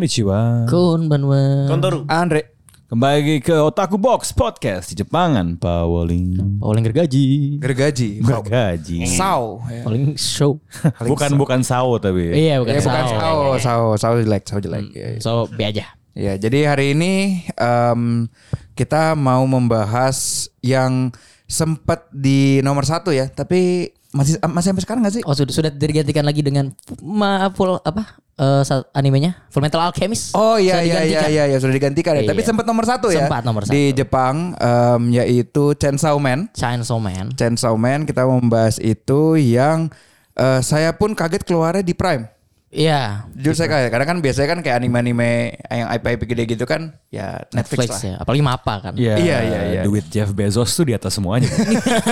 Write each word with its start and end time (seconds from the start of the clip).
Konnichiwa. 0.00 0.64
Konbanwa. 0.64 1.68
Kontoru. 1.68 2.08
Andre. 2.08 2.56
Kembali 2.88 3.20
lagi 3.20 3.36
ke 3.44 3.52
Otaku 3.52 4.00
Box 4.00 4.32
Podcast 4.32 4.88
di 4.88 5.04
Jepangan, 5.04 5.60
Pak 5.60 5.84
Woling. 5.84 6.56
Paling 6.56 6.80
gergaji. 6.88 7.60
Gergaji. 7.60 8.24
Bergaji. 8.24 9.04
Sao. 9.12 9.60
ya. 9.68 9.84
Paling 9.84 10.16
show. 10.16 10.56
Bukan 11.04 11.36
bukan 11.36 11.60
sao 11.60 12.00
tapi. 12.00 12.32
iya 12.32 12.64
bukan 12.64 12.72
Ya, 12.72 12.80
bukan 12.80 13.04
sao. 13.04 13.20
sao, 13.20 13.40
sao, 13.60 13.82
sao 14.00 14.12
jelek, 14.16 14.48
sao 14.48 14.56
jelek. 14.56 14.88
Ya, 14.96 15.06
ya. 15.12 15.20
So 15.20 15.44
be 15.52 15.68
aja. 15.68 15.92
Ya, 16.16 16.40
jadi 16.40 16.72
hari 16.72 16.96
ini 16.96 17.44
em, 17.60 18.24
kita 18.72 19.12
mau 19.20 19.44
membahas 19.44 20.48
yang 20.64 21.12
sempat 21.44 22.08
di 22.08 22.64
nomor 22.64 22.88
satu 22.88 23.12
ya, 23.12 23.28
tapi 23.28 23.92
masih 24.10 24.42
masih 24.42 24.74
sampai 24.74 24.82
sekarang 24.82 25.00
gak 25.06 25.14
sih? 25.14 25.22
Oh 25.22 25.34
sudah 25.34 25.54
sudah 25.54 25.70
digantikan 25.70 26.26
lagi 26.26 26.42
dengan 26.42 26.74
ma 26.98 27.46
full 27.54 27.78
apa 27.78 28.18
eh, 28.34 28.62
sa- 28.66 28.82
animenya 28.90 29.38
Full 29.54 29.62
Metal 29.62 29.78
Alchemist. 29.78 30.34
Oh 30.34 30.58
iya 30.58 30.82
iya 30.82 31.06
iya 31.06 31.20
iya 31.30 31.44
ya, 31.46 31.56
sudah 31.62 31.70
digantikan 31.70 32.18
ya. 32.18 32.26
Iya. 32.26 32.30
Tapi 32.34 32.42
sempat 32.42 32.66
nomor 32.66 32.82
satu 32.82 33.14
ya. 33.14 33.24
Sempat 33.24 33.46
nomor 33.46 33.62
Di 33.70 33.94
satu. 33.94 34.02
Jepang 34.02 34.58
em, 34.58 35.02
yaitu 35.14 35.78
Chainsaw 35.78 36.18
Man. 36.18 36.50
Chainsaw 36.52 36.98
Man. 36.98 37.30
Chainsaw 37.38 37.74
Man 37.78 38.02
kita 38.02 38.26
membahas 38.26 38.82
itu 38.82 39.38
yang 39.38 39.94
eh, 40.34 40.60
saya 40.60 40.90
pun 40.90 41.14
kaget 41.14 41.46
keluarnya 41.46 41.86
di 41.86 41.94
Prime. 41.94 42.26
Iya. 42.70 43.26
Jujur 43.34 43.58
saya 43.58 43.66
kaget 43.66 43.90
karena 43.90 44.06
kan 44.06 44.18
biasanya 44.22 44.48
kan 44.54 44.58
kayak 44.62 44.76
anime-anime 44.78 45.58
yang 45.66 45.90
IP-IP 45.90 46.22
gede 46.22 46.42
gitu 46.54 46.64
kan 46.64 46.94
ya 47.10 47.42
Netflix, 47.50 47.82
Netflix, 47.82 47.90
lah. 47.90 48.00
ya. 48.06 48.14
Apalagi 48.22 48.42
Mapa 48.46 48.74
kan. 48.78 48.92
Iya, 48.94 49.14
Iya, 49.18 49.38
iya, 49.42 49.60
iya. 49.66 49.82
Duit 49.82 50.06
Jeff 50.06 50.30
Bezos 50.30 50.70
tuh 50.70 50.86
di 50.86 50.94
atas 50.94 51.10
semuanya. 51.18 51.50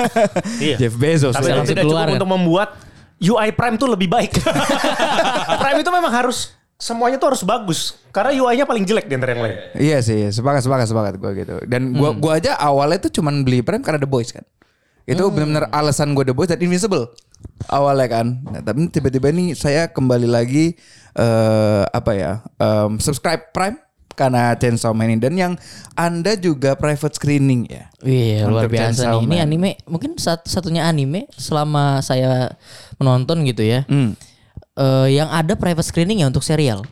Iya. 0.58 0.76
Jeff 0.82 0.98
Bezos. 0.98 1.30
Tapi 1.30 1.46
kalau 1.46 1.62
tidak 1.62 1.86
keluar, 1.86 2.04
cukup 2.04 2.10
kan? 2.10 2.16
untuk 2.18 2.28
membuat 2.28 2.68
UI 3.18 3.50
Prime 3.54 3.76
tuh 3.78 3.88
lebih 3.88 4.10
baik. 4.10 4.34
Prime 5.62 5.78
itu 5.78 5.90
memang 5.94 6.10
harus 6.10 6.50
semuanya 6.74 7.18
tuh 7.18 7.34
harus 7.34 7.42
bagus 7.42 7.98
karena 8.10 8.30
UI-nya 8.34 8.62
paling 8.62 8.82
jelek 8.82 9.06
di 9.06 9.14
antara 9.14 9.34
yang 9.34 9.42
lain. 9.42 9.56
Iya 9.74 9.98
sih, 9.98 10.26
sepakat 10.30 10.62
sepakat 10.62 10.86
sepakat 10.86 11.14
gue 11.18 11.30
gitu. 11.36 11.54
Dan 11.66 11.94
gua 11.94 12.10
Hmm. 12.10 12.18
gua 12.18 12.38
aja 12.38 12.54
awalnya 12.54 12.98
tuh 12.98 13.14
cuman 13.14 13.42
beli 13.42 13.62
Prime 13.62 13.82
karena 13.82 13.98
The 13.98 14.06
Boys 14.06 14.30
kan. 14.30 14.42
Itu 15.02 15.26
Hmm. 15.26 15.34
benar-benar 15.34 15.64
alasan 15.70 16.14
gue 16.14 16.22
The 16.22 16.34
Boys 16.34 16.50
dan 16.50 16.58
Invincible 16.58 17.14
awalnya 17.68 18.08
kan. 18.08 18.26
Nah, 18.46 18.60
tapi 18.62 18.88
tiba-tiba 18.88 19.28
nih 19.30 19.52
saya 19.54 19.90
kembali 19.90 20.28
lagi 20.30 20.78
eh 21.18 21.82
apa 21.90 22.12
ya? 22.14 22.32
em, 22.62 22.96
subscribe 23.02 23.50
Prime 23.50 23.78
karena 24.14 24.50
Chainsaw 24.58 24.90
Man 24.90 25.14
ini 25.14 25.22
dan 25.22 25.34
yang 25.38 25.52
Anda 25.94 26.34
juga 26.34 26.74
private 26.74 27.14
screening 27.14 27.70
ya. 27.70 27.86
Iya 28.02 28.50
luar 28.50 28.66
biasa 28.66 29.06
Chainsaw 29.06 29.22
nih. 29.22 29.26
Ini 29.30 29.36
anime 29.46 29.70
mungkin 29.86 30.18
satu 30.18 30.50
satunya 30.50 30.90
anime 30.90 31.30
selama 31.38 32.02
saya 32.02 32.50
menonton 32.98 33.46
gitu 33.46 33.62
ya. 33.62 33.86
Hmm. 33.86 34.18
eh, 34.78 35.08
yang 35.14 35.30
ada 35.30 35.54
private 35.54 35.86
screening 35.86 36.22
ya 36.22 36.26
untuk 36.30 36.42
serial. 36.42 36.82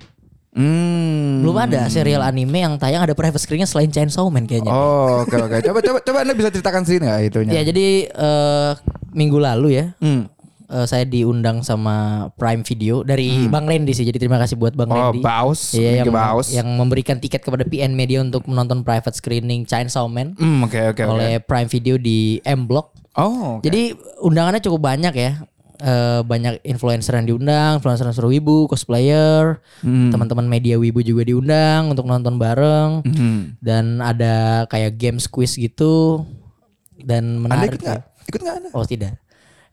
Hmm. 0.56 1.44
Belum 1.44 1.58
ada 1.60 1.84
serial 1.92 2.24
anime 2.24 2.64
yang 2.64 2.80
tayang 2.80 3.04
ada 3.04 3.12
private 3.12 3.42
screeningnya 3.42 3.68
selain 3.68 3.90
Chainsaw 3.90 4.26
Man 4.30 4.48
kayaknya. 4.48 4.72
Oh, 4.72 5.26
oke 5.26 5.36
oke. 5.36 5.60
Coba 5.66 5.78
coba 5.82 5.98
coba 6.00 6.18
Anda 6.22 6.32
bisa 6.32 6.48
ceritakan 6.54 6.82
sini 6.86 7.04
nggak 7.06 7.20
itunya? 7.28 7.52
Ya 7.58 7.62
jadi 7.66 8.08
eh, 8.08 8.70
minggu 9.12 9.38
lalu 9.40 9.82
ya 9.82 9.86
Hmm. 9.98 10.30
Eh, 10.68 10.84
saya 10.84 11.02
diundang 11.02 11.60
sama 11.60 11.96
Prime 12.32 12.62
Video 12.62 13.00
dari 13.00 13.46
Bang 13.46 13.64
Lendi 13.64 13.90
sih. 13.90 14.02
Jadi 14.02 14.18
terima 14.18 14.36
kasih 14.36 14.54
buat 14.54 14.72
Bang 14.72 14.86
Hmm. 14.86 14.96
Oh, 14.96 15.04
Lendi. 15.10 15.20
Baus. 15.20 15.60
Iya 15.72 16.02
yang, 16.02 16.10
Baus. 16.10 16.48
yang 16.50 16.68
memberikan 16.72 17.16
tiket 17.16 17.40
kepada 17.40 17.62
PN 17.62 17.92
Media 17.92 18.18
untuk 18.18 18.44
menonton 18.44 18.80
private 18.80 19.12
screening 19.12 19.62
Chainsaw 19.62 20.06
Man 20.06 20.34
Hmm, 20.34 20.62
oke 20.62 20.74
oke 20.90 21.00
oke. 21.00 21.02
oleh 21.08 21.38
Prime 21.38 21.68
Video 21.68 21.96
di 21.96 22.38
M 22.42 22.64
Block. 22.64 22.92
Oh, 23.14 23.58
oke. 23.58 23.62
Jadi 23.62 23.94
undangannya 24.20 24.58
cukup 24.58 24.82
banyak 24.84 25.12
ya. 25.12 25.32
Eh, 25.76 26.20
banyak 26.22 26.64
influencer 26.64 27.12
yang 27.14 27.28
diundang, 27.28 27.76
influencer 27.76 28.08
wibu, 28.22 28.64
cosplayer, 28.64 29.60
Hmm. 29.80 30.08
teman-teman 30.08 30.44
media 30.46 30.74
wibu 30.74 31.00
juga 31.00 31.20
diundang 31.22 31.92
untuk 31.92 32.04
nonton 32.04 32.36
bareng. 32.36 33.04
Hmm. 33.04 33.60
Dan 33.60 34.00
ada 34.00 34.64
kayak 34.66 34.96
games 34.96 35.28
quiz 35.28 35.52
gitu. 35.52 36.24
Dan 36.96 37.38
Anda 37.38 37.60
menarik. 37.60 37.68
ikut 37.70 37.82
nggak? 37.82 38.02
Ikut 38.26 38.40
nggak 38.40 38.56
Anda? 38.56 38.68
Oh 38.72 38.84
tidak. 38.84 39.20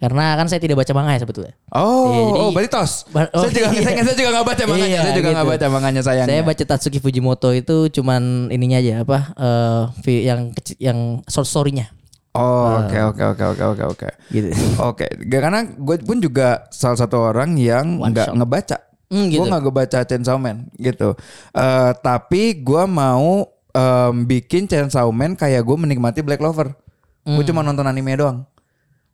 Karena 0.03 0.35
kan 0.35 0.51
saya 0.51 0.59
tidak 0.59 0.83
baca 0.83 0.91
manga 0.91 1.15
ya 1.15 1.23
sebetulnya. 1.23 1.55
Oh, 1.71 2.11
Iya, 2.11 2.19
jadi- 2.19 2.41
oh 2.43 2.49
berarti 2.51 2.69
tos. 2.69 2.91
Ba- 3.07 3.31
oh, 3.31 3.39
saya 3.39 3.51
juga 3.55 3.67
iya. 3.71 3.81
saya, 3.81 3.95
saya 4.11 4.15
juga 4.19 4.29
nggak 4.35 4.45
baca 4.45 4.63
manganya. 4.67 4.83
Iya, 4.85 4.99
saya 4.99 5.13
juga 5.15 5.29
nggak 5.31 5.45
gitu. 5.45 5.53
baca 5.55 5.67
manganya 5.71 6.01
sayangnya. 6.03 6.27
Saya 6.29 6.41
baca 6.43 6.63
Tatsuki 6.67 6.99
Fujimoto 6.99 7.49
itu 7.49 7.75
cuman 7.89 8.21
ininya 8.49 8.77
aja 8.77 8.93
apa 8.99 9.17
eh, 9.33 9.81
vi- 10.01 10.25
yang 10.25 10.51
kecil 10.51 10.75
yang 10.77 10.99
short 11.25 11.47
story-nya 11.47 11.87
Oh, 12.33 12.81
oke 12.81 12.97
oke 13.13 13.23
oke 13.29 13.43
oke 13.47 13.63
oke 13.63 13.83
oke. 13.93 14.09
gitu. 14.27 14.49
Oke, 14.83 15.05
Gak, 15.23 15.39
karena 15.39 15.61
gue 15.63 15.95
pun 16.01 16.17
juga 16.17 16.65
salah 16.67 16.97
satu 16.97 17.21
orang 17.23 17.53
yang 17.55 18.01
nggak 18.01 18.33
ngebaca. 18.33 18.77
Hmm, 19.07 19.29
gitu. 19.29 19.39
Gue 19.39 19.53
nggak 19.53 19.63
ngebaca 19.63 19.99
Chainsaw 20.01 20.35
Man 20.35 20.65
gitu. 20.75 21.13
Eh, 21.53 21.91
tapi 21.95 22.57
gue 22.59 22.83
mau 22.83 23.45
em, 23.69 24.25
bikin 24.25 24.65
Chainsaw 24.65 25.05
Man 25.09 25.33
kayak 25.33 25.61
gue 25.61 25.77
menikmati 25.77 26.19
Black 26.19 26.37
Clover. 26.37 26.73
Gue 27.21 27.37
Hmm. 27.37 27.47
cuma 27.47 27.61
nonton 27.61 27.85
anime 27.85 28.17
doang. 28.17 28.49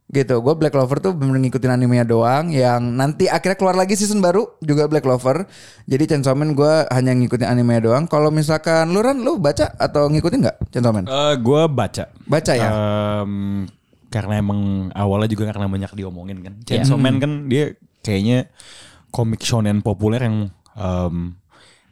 Gitu. 0.10 0.42
Gue 0.42 0.58
Black 0.58 0.74
Clover 0.74 0.98
tuh 0.98 1.14
bener 1.14 1.38
ngikutin 1.38 1.70
animenya 1.70 2.02
doang. 2.02 2.50
Yang 2.50 2.82
nanti 2.98 3.30
akhirnya 3.30 3.54
keluar 3.54 3.78
lagi 3.78 3.94
season 3.94 4.18
baru 4.20 4.58
juga 4.58 4.90
Black 4.90 5.06
Clover. 5.06 5.46
Jadi 5.86 6.04
Chainsaw 6.10 6.34
Man 6.34 6.58
gue 6.58 6.74
hanya 6.90 7.14
ngikutin 7.14 7.46
animenya 7.46 7.82
doang. 7.86 8.10
Kalau 8.10 8.34
misalkan 8.34 8.90
lu 8.90 9.06
Ran, 9.06 9.22
lu 9.22 9.38
baca 9.38 9.70
atau 9.78 10.10
ngikutin 10.10 10.40
nggak 10.42 10.58
Chainsaw 10.74 10.90
Man? 10.90 11.06
Eh, 11.06 11.34
gue 11.38 11.62
baca. 11.70 12.04
Baca 12.26 12.52
ya. 12.58 12.70
Em, 13.22 13.70
karena 14.10 14.42
emang 14.42 14.90
awalnya 14.98 15.30
juga 15.30 15.54
karena 15.54 15.70
banyak 15.70 15.94
diomongin 15.94 16.42
kan. 16.42 16.54
Iya. 16.58 16.82
Chainsaw 16.82 16.98
Man 16.98 17.22
kan 17.22 17.46
dia 17.46 17.78
kayaknya 18.02 18.50
komik 19.14 19.46
shonen 19.46 19.86
populer 19.86 20.26
yang 20.26 20.38
em, 20.74 21.38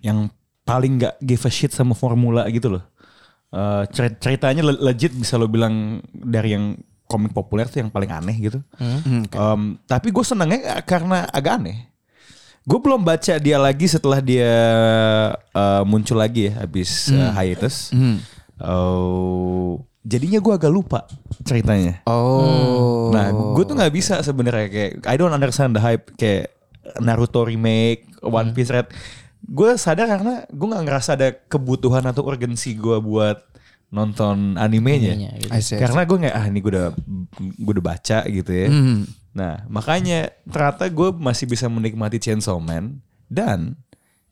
yang 0.01 0.17
paling 0.65 0.97
nggak 0.97 1.21
give 1.21 1.45
a 1.45 1.51
shit 1.53 1.69
sama 1.69 1.93
formula 1.93 2.49
gitu 2.49 2.73
loh. 2.73 2.83
Cer- 3.93 4.17
ceritanya 4.19 4.65
le- 4.65 4.81
legit 4.83 5.13
bisa 5.13 5.37
lo 5.37 5.45
bilang 5.47 6.01
dari 6.11 6.51
yang 6.51 6.75
komik 7.07 7.31
populer 7.31 7.65
tuh 7.71 7.79
yang 7.81 7.89
paling 7.89 8.11
aneh 8.11 8.35
gitu. 8.37 8.59
Hmm. 8.77 9.23
Em, 9.25 9.61
tapi 9.87 10.11
gue 10.11 10.23
senengnya 10.27 10.83
karena 10.83 11.25
agak 11.31 11.63
aneh. 11.63 11.87
Gue 12.67 12.83
belum 12.83 12.99
baca 12.99 13.39
dia 13.39 13.55
lagi 13.55 13.87
setelah 13.87 14.19
dia 14.19 14.51
eh, 15.39 15.83
muncul 15.87 16.19
lagi 16.19 16.51
ya 16.51 16.67
habis 16.67 17.07
eh, 17.09 17.31
hiatus. 17.31 17.95
Oh, 18.59 19.87
jadinya 20.03 20.39
gue 20.43 20.53
agak 20.55 20.71
lupa 20.71 21.07
ceritanya. 21.47 22.03
Oh. 22.03 23.07
Nah, 23.15 23.31
gue 23.31 23.63
tuh 23.63 23.75
nggak 23.75 23.93
bisa 23.95 24.19
sebenarnya 24.19 24.67
kayak 24.67 24.91
I 25.07 25.15
don't 25.15 25.31
understand 25.31 25.75
the 25.75 25.81
hype 25.83 26.11
kayak 26.19 26.51
Naruto 26.99 27.43
remake, 27.47 28.07
One 28.23 28.51
Piece 28.51 28.71
Red. 28.71 28.91
Gue 29.47 29.79
sadar 29.79 30.11
karena 30.11 30.43
gue 30.47 30.67
nggak 30.67 30.83
ngerasa 30.87 31.15
ada 31.15 31.31
kebutuhan 31.47 32.03
atau 32.03 32.27
urgensi 32.27 32.75
gue 32.75 32.99
buat 32.99 33.47
nonton 33.87 34.59
animenya. 34.59 35.15
Animenya, 35.15 35.31
gitu. 35.39 35.51
I 35.51 35.59
see, 35.63 35.75
I 35.75 35.77
see. 35.77 35.79
Karena 35.79 36.01
gue 36.03 36.17
nggak 36.27 36.35
ah 36.35 36.45
ini 36.47 36.59
gue 36.59 36.71
udah 36.71 36.87
gue 37.39 37.73
udah 37.79 37.85
baca 37.85 38.19
gitu 38.27 38.51
ya. 38.51 38.67
Hmm. 38.67 39.07
Nah 39.31 39.63
makanya 39.71 40.31
ternyata 40.47 40.91
gue 40.91 41.09
masih 41.15 41.45
bisa 41.47 41.71
menikmati 41.71 42.19
Chainsaw 42.19 42.59
Man 42.59 42.99
dan 43.31 43.79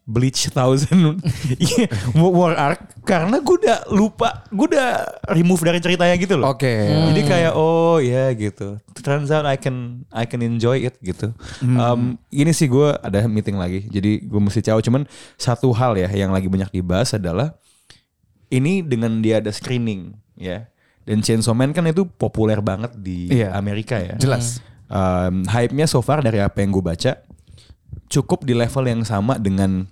Bleach 0.05 0.53
Thousand 0.53 1.17
iya, 1.57 1.89
War 2.13 2.53
Arc 2.53 3.01
karena 3.01 3.41
gue 3.41 3.55
udah 3.57 3.89
lupa, 3.89 4.45
gue 4.53 4.69
udah 4.69 5.01
remove 5.33 5.65
dari 5.65 5.81
ceritanya 5.81 6.13
gitu 6.21 6.37
loh. 6.37 6.53
Oke. 6.53 6.69
Jadi 6.93 7.21
kayak 7.25 7.57
oh 7.57 7.97
ya 7.97 8.29
gitu. 8.37 8.77
Turns 9.01 9.33
out 9.33 9.49
I 9.49 9.57
can 9.57 10.05
I 10.13 10.29
can 10.29 10.45
enjoy 10.45 10.85
it 10.85 11.01
gitu. 11.01 11.33
Um, 11.65 12.21
ini 12.29 12.53
sih 12.53 12.69
gue 12.69 12.93
ada 13.01 13.25
meeting 13.25 13.57
lagi, 13.57 13.89
jadi 13.89 14.21
gue 14.21 14.41
mesti 14.41 14.61
caw. 14.61 14.77
Cuman 14.77 15.09
satu 15.41 15.73
hal 15.73 15.97
ya 15.97 16.09
yang 16.13 16.29
lagi 16.29 16.53
banyak 16.53 16.69
dibahas 16.69 17.17
adalah 17.17 17.57
ini 18.47 18.81
dengan 18.81 19.19
dia 19.19 19.39
ada 19.39 19.49
screening 19.49 20.13
ya. 20.35 20.67
Dan 21.05 21.21
Chainsaw 21.21 21.53
Man 21.53 21.69
kan 21.69 21.85
itu 21.85 22.05
populer 22.05 22.57
banget 22.59 22.97
di 22.97 23.29
Iya. 23.29 23.53
Amerika 23.53 24.01
ya. 24.01 24.17
Jelas. 24.17 24.57
Um, 24.85 25.45
hype-nya 25.45 25.85
so 25.85 26.01
far 26.01 26.21
dari 26.21 26.37
apa 26.37 26.61
yang 26.61 26.69
gue 26.69 26.81
baca 26.81 27.21
cukup 28.05 28.41
di 28.41 28.53
level 28.53 28.85
yang 28.85 29.01
sama 29.01 29.37
dengan 29.37 29.85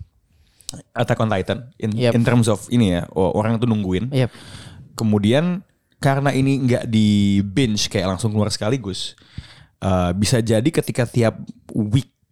Attack 0.94 1.22
on 1.22 1.30
Titan 1.30 1.70
in, 1.78 1.94
Yep. 1.94 2.14
in 2.18 2.22
terms 2.24 2.50
of 2.50 2.66
ini 2.70 2.98
ya 2.98 3.06
orang 3.14 3.58
tuh 3.58 3.70
nungguin. 3.70 4.10
Yep. 4.10 4.30
Kemudian 4.94 5.62
karena 5.98 6.34
ini 6.34 6.58
nggak 6.60 6.86
di 6.86 7.40
binge 7.42 7.88
kayak 7.88 8.18
langsung 8.18 8.34
keluar 8.34 8.50
sekaligus. 8.50 9.14
eh, 9.80 10.12
bisa 10.16 10.40
jadi 10.40 10.64
ketika 10.64 11.04
tiap 11.04 11.44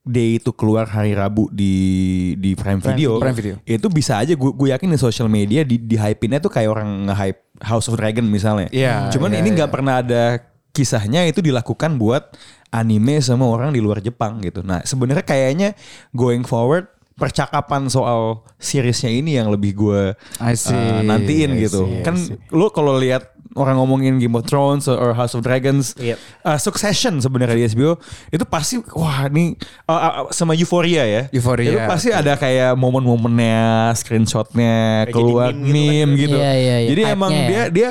weekday 0.02 0.42
itu 0.42 0.50
keluar 0.54 0.90
hari 0.90 1.14
Rabu 1.14 1.48
di 1.54 2.34
di 2.38 2.58
Prime, 2.58 2.82
Video, 2.82 3.22
Prime 3.22 3.38
Video. 3.38 3.56
itu 3.62 3.88
bisa 3.90 4.18
aja 4.18 4.34
gue 4.34 4.52
gue 4.52 4.68
yakin 4.74 4.90
di 4.90 4.98
social 4.98 5.30
media 5.30 5.62
di 5.62 5.78
di 5.78 5.96
hype-innya 5.96 6.42
tuh 6.42 6.50
kayak 6.50 6.70
orang 6.74 7.06
nge-hype 7.10 7.42
House 7.62 7.86
of 7.86 7.98
Dragon 8.02 8.26
misalnya. 8.26 8.68
Iya, 8.74 9.14
Cuman 9.14 9.38
iya, 9.38 9.46
ini 9.46 9.54
nggak 9.54 9.70
pernah 9.70 10.02
ada 10.02 10.42
kisahnya 10.74 11.30
itu 11.30 11.46
dilakukan 11.46 12.02
buat 12.02 12.34
anime 12.74 13.22
sama 13.22 13.46
orang 13.46 13.70
di 13.76 13.80
luar 13.84 14.02
Jepang 14.02 14.42
gitu. 14.42 14.66
Nah 14.66 14.82
sebenarnya 14.82 15.22
kayaknya 15.22 15.78
going 16.16 16.42
forward 16.42 16.90
percakapan 17.22 17.86
soal 17.86 18.42
seriesnya 18.58 19.14
ini 19.14 19.38
yang 19.38 19.54
lebih 19.54 19.78
gue 19.78 20.18
uh, 20.42 21.02
nantiin 21.06 21.54
I 21.54 21.70
gitu. 21.70 21.86
see, 21.86 22.02
I 22.02 22.06
kan 22.08 22.18
see. 22.18 22.34
lu 22.50 22.74
kalau 22.74 22.98
lihat 22.98 23.31
orang 23.56 23.76
ngomongin 23.78 24.18
Game 24.18 24.36
of 24.38 24.48
Thrones 24.48 24.88
or 24.88 25.12
House 25.12 25.36
of 25.36 25.44
Dragons, 25.44 25.94
Yep. 26.00 26.18
uh, 26.44 26.58
Succession 26.58 27.20
sebenarnya 27.20 27.56
di 27.58 27.66
HBO 27.72 28.00
itu 28.32 28.44
pasti 28.48 28.80
wah 28.96 29.28
ini 29.28 29.56
uh, 29.88 29.94
uh, 29.94 30.14
sama 30.32 30.56
Euphoria 30.56 31.04
ya. 31.04 31.22
Euphoria. 31.36 31.72
Itu 31.72 31.80
pasti 31.88 32.10
ada 32.16 32.40
kayak 32.40 32.80
momen-momennya, 32.80 33.92
screenshotnya 33.96 35.08
keluar 35.12 35.52
jadi 35.52 35.60
meme 35.60 35.72
gitu 35.72 35.76
meme 35.76 36.12
kan. 36.16 36.22
gitu. 36.24 36.38
Iya, 36.40 36.52
iya, 36.56 36.76
iya. 36.84 36.90
Jadi 36.96 37.02
emang 37.06 37.32
ya. 37.32 37.48
dia 37.48 37.64
dia 37.70 37.90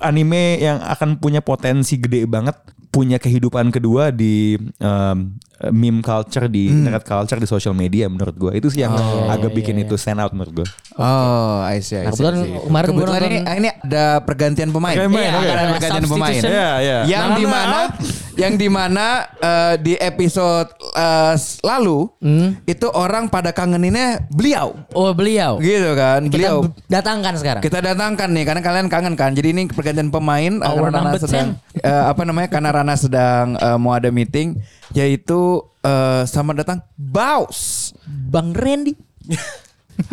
anime 0.00 0.58
yang 0.60 0.80
akan 0.80 1.20
punya 1.20 1.44
potensi 1.44 2.00
gede 2.00 2.24
banget 2.24 2.56
punya 2.90 3.22
kehidupan 3.22 3.70
kedua 3.70 4.10
di 4.10 4.58
um, 4.82 5.36
meme 5.68 6.00
culture 6.00 6.48
di 6.48 6.72
internet 6.72 7.04
culture 7.04 7.36
di 7.36 7.44
social 7.44 7.72
media 7.72 8.08
menurut 8.08 8.32
gue 8.32 8.52
itu 8.54 8.68
sih 8.68 8.80
yang 8.80 8.96
agak 9.28 9.52
bikin 9.52 9.76
itu 9.78 9.92
stand 9.94 10.16
out 10.16 10.32
menurut 10.32 10.64
gue. 10.64 10.66
Oh, 10.96 11.60
I 11.60 11.80
see, 11.80 11.96
I 11.96 12.02
Nah, 12.02 12.10
see, 12.10 12.16
kebetulan 12.16 12.34
I 12.34 12.40
see. 12.40 12.64
kemarin 12.64 12.88
Kebetulan 12.88 13.12
nonton- 13.14 13.32
ini, 13.44 13.58
ini 13.58 13.68
ada 13.70 14.04
pergantian 14.20 14.70
pemain. 14.70 14.96
Pemain, 14.96 15.20
Iya, 15.20 15.30
oke. 15.30 15.44
ada 15.44 15.52
Ada 15.54 15.70
pergantian 15.70 16.04
pemain. 16.06 16.40
Iya, 16.42 16.68
iya. 16.78 16.98
Yang 17.04 17.26
Nah, 17.26 17.36
di 17.36 17.44
nah, 17.44 17.50
mana 17.50 17.80
yang 18.34 18.54
di 18.54 18.68
mana 18.68 19.06
eh, 19.36 19.74
di 19.76 19.94
episode 19.94 20.68
eh, 20.90 21.34
lalu 21.62 22.08
itu 22.64 22.86
orang 22.88 23.28
pada 23.28 23.50
kangeninnya 23.50 24.24
beliau. 24.28 24.72
Oh 24.90 25.12
beliau. 25.12 25.60
Gitu 25.60 25.92
kan, 25.92 26.24
Kita 26.24 26.32
beliau. 26.32 26.56
b- 26.62 26.72
datangkan 26.86 27.36
sekarang. 27.36 27.60
Kita 27.60 27.78
datangkan 27.78 28.28
nih 28.30 28.44
karena 28.44 28.62
kalian 28.62 28.88
kangen 28.88 29.12
kan. 29.14 29.30
Jadi 29.30 29.52
ini 29.52 29.62
pergantian 29.66 30.08
pemain 30.08 30.52
eh, 30.54 30.64
Our 30.66 30.88
karena 30.88 31.00
Rana 31.04 31.18
sedang 31.18 31.48
eh, 31.76 32.04
apa 32.06 32.22
namanya? 32.22 32.48
Karena 32.48 32.70
Rana 32.70 32.94
sedang 32.94 33.46
eh, 33.54 33.76
mau 33.76 33.92
ada 33.92 34.08
meeting 34.08 34.56
yaitu 34.94 35.62
eh, 35.86 36.22
selamat 36.26 36.54
datang 36.66 36.78
Baus. 36.98 37.92
Bang 38.06 38.54
Randy. 38.54 38.94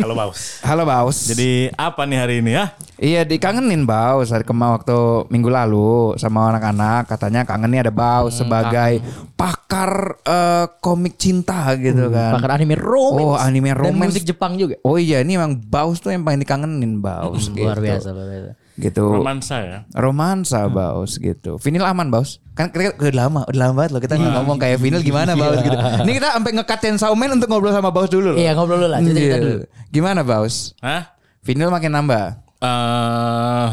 Halo 0.04 0.12
Baus. 0.12 0.60
Halo 0.60 0.84
Baus. 0.84 1.32
Jadi 1.32 1.72
apa 1.72 2.04
nih 2.04 2.18
hari 2.20 2.34
ini 2.44 2.52
ya? 2.52 2.76
Iya 3.00 3.24
dikangenin 3.24 3.88
Baus 3.88 4.28
hari 4.28 4.44
kemarin 4.44 4.76
waktu 4.76 4.98
minggu 5.32 5.48
lalu 5.48 6.12
sama 6.20 6.52
anak-anak 6.52 7.08
katanya 7.08 7.48
kangen 7.48 7.72
nih 7.72 7.88
ada 7.88 7.92
Baus 7.94 8.36
sebagai 8.36 9.00
pakar 9.32 10.20
eh, 10.22 10.66
komik 10.84 11.16
cinta 11.16 11.72
gitu 11.80 12.12
kan. 12.12 12.36
Pakar 12.36 12.60
anime 12.60 12.76
romance. 12.76 13.24
Oh, 13.24 13.34
anime 13.40 13.72
Dan 13.72 13.96
romance. 13.96 14.12
musik 14.12 14.28
Jepang 14.28 14.60
juga. 14.60 14.76
Oh 14.84 15.00
iya 15.00 15.24
ini 15.24 15.40
emang 15.40 15.56
Baus 15.56 16.04
tuh 16.04 16.12
yang 16.12 16.22
paling 16.22 16.44
dikangenin 16.44 17.00
Baus 17.00 17.48
gitu. 17.48 17.64
Luar 17.64 17.80
biasa, 17.80 18.12
luar 18.12 18.28
biasa. 18.28 18.67
Gitu. 18.78 19.02
Romansa 19.02 19.56
ya. 19.58 19.78
Romansa 19.90 20.70
Baus 20.70 21.18
gitu. 21.18 21.58
Vinil 21.58 21.82
aman 21.82 22.08
Baus. 22.08 22.38
Kan 22.54 22.70
kita 22.70 22.94
udah 22.94 23.14
lama, 23.26 23.40
udah 23.44 23.58
lama 23.58 23.72
banget 23.76 23.90
loh 23.90 24.00
kita 24.00 24.14
nggak 24.14 24.34
ngomong 24.38 24.56
kayak 24.56 24.78
Vinil 24.78 25.02
gimana 25.02 25.34
Baus 25.34 25.58
gitu. 25.58 25.74
Ini 25.74 26.12
kita 26.14 26.30
sampai 26.32 26.52
ngekat 26.54 26.78
Chainsaw 26.78 27.10
Man 27.12 27.34
untuk 27.34 27.50
ngobrol 27.50 27.74
sama 27.74 27.90
Baus 27.90 28.06
dulu 28.06 28.32
loh. 28.32 28.38
Iya, 28.38 28.54
ngobrol 28.54 28.78
dulu 28.78 28.90
lah, 28.90 29.02
cerita-cerita 29.02 29.34
Iya. 29.34 29.42
dulu. 29.42 29.58
Gimana 29.90 30.20
Baus? 30.22 30.78
Hah? 30.78 31.10
Vinil 31.42 31.68
makin 31.68 31.90
nambah. 31.90 32.26
Eh 32.58 33.70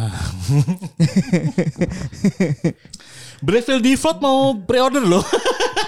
Breville 3.45 3.81
Default 3.81 4.21
mau 4.21 4.53
pre-order 4.57 5.01
loh. 5.01 5.21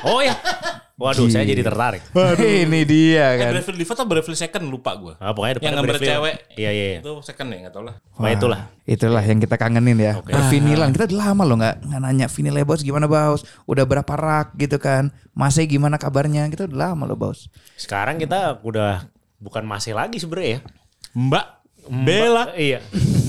Oh 0.03 0.21
ya. 0.21 0.33
Waduh, 0.97 1.29
saya 1.29 1.45
jadi 1.45 1.61
tertarik. 1.61 2.01
Ini 2.65 2.81
dia 2.81 3.37
Eh, 3.37 3.45
kan. 3.45 3.53
Breville 3.53 3.77
Default 3.85 3.97
atau 4.01 4.09
Breville 4.09 4.33
Second 4.33 4.65
lupa 4.65 4.97
gue. 4.97 5.13
Ah, 5.21 5.29
pokoknya 5.29 5.61
Yang 5.61 5.61
depannya 5.61 5.77
gambar 5.85 5.97
cewek. 6.01 6.35
Iya, 6.57 6.71
iya. 6.73 6.85
iya. 6.89 6.99
Itu 7.05 7.11
second 7.21 7.47
ya, 7.53 7.57
gak 7.69 7.73
tau 7.77 7.83
lah. 7.85 7.95
Nah, 8.17 8.29
itulah. 8.33 8.59
Itulah 8.81 9.21
yang 9.21 9.37
kita 9.37 9.55
kangenin 9.61 9.93
ya. 10.01 10.13
Perfinilan 10.25 10.89
kita 10.97 11.05
udah 11.05 11.19
lama 11.21 11.43
loh 11.45 11.57
nggak 11.61 11.75
nggak 11.85 12.01
nanya 12.01 12.25
vinilnya 12.25 12.65
bos 12.65 12.81
gimana 12.81 13.05
bos. 13.05 13.45
Udah 13.69 13.85
berapa 13.85 14.09
rak 14.09 14.57
gitu 14.57 14.81
kan. 14.81 15.13
Masih 15.37 15.69
gimana 15.69 16.01
kabarnya? 16.01 16.49
Kita 16.49 16.65
udah 16.65 16.89
lama 16.89 17.05
loh 17.05 17.13
bos. 17.13 17.45
Sekarang 17.77 18.17
kita 18.17 18.57
udah 18.65 19.05
bukan 19.37 19.69
masih 19.69 19.93
lagi 19.93 20.17
sebenarnya 20.17 20.49
ya. 20.49 20.59
Mbak 21.13 21.45
Bella. 21.93 22.43
Iya. 22.57 22.81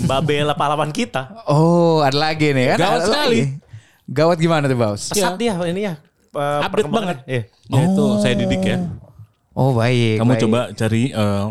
Mbak 0.09 0.21
Bella 0.25 0.57
pahlawan 0.57 0.89
kita. 0.89 1.45
Oh 1.45 2.01
ada 2.01 2.17
lagi 2.17 2.49
nih 2.57 2.73
kan. 2.73 2.79
Gawat 2.81 3.01
sekali. 3.05 3.41
lagi. 3.45 3.61
Gawat 4.09 4.37
gimana 4.41 4.65
tuh 4.65 4.79
bos? 4.81 5.13
Pesat 5.13 5.37
dia 5.37 5.53
ini 5.69 5.85
ya. 5.85 6.01
Eh, 6.31 6.59
Update 6.61 6.73
perkembangannya. 6.75 7.25
Iya. 7.25 7.43
Ya 7.69 7.81
itu 7.85 8.05
saya 8.21 8.35
didik 8.37 8.63
ya. 8.63 8.79
Oh 9.53 9.73
baik. 9.73 10.23
Kamu 10.23 10.33
baik. 10.33 10.43
coba 10.45 10.61
cari 10.73 11.03
eh, 11.11 11.45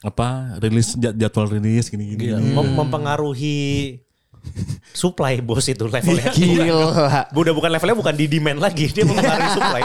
apa 0.00 0.28
rilis 0.60 0.94
jad- 0.94 1.16
jadwal 1.16 1.46
rilis 1.48 1.88
gini-gini. 1.88 2.32
Mem- 2.32 2.74
mempengaruhi 2.76 3.98
supply 4.94 5.42
bos 5.42 5.66
itu 5.66 5.84
levelnya. 5.84 6.30
Gila. 6.38 7.26
Udah 7.34 7.52
bukan 7.52 7.70
levelnya 7.70 7.96
bukan 7.98 8.14
di 8.14 8.26
demand 8.26 8.62
lagi, 8.62 8.86
dia 8.88 9.02
mempengaruhi 9.02 9.50
supply. 9.52 9.82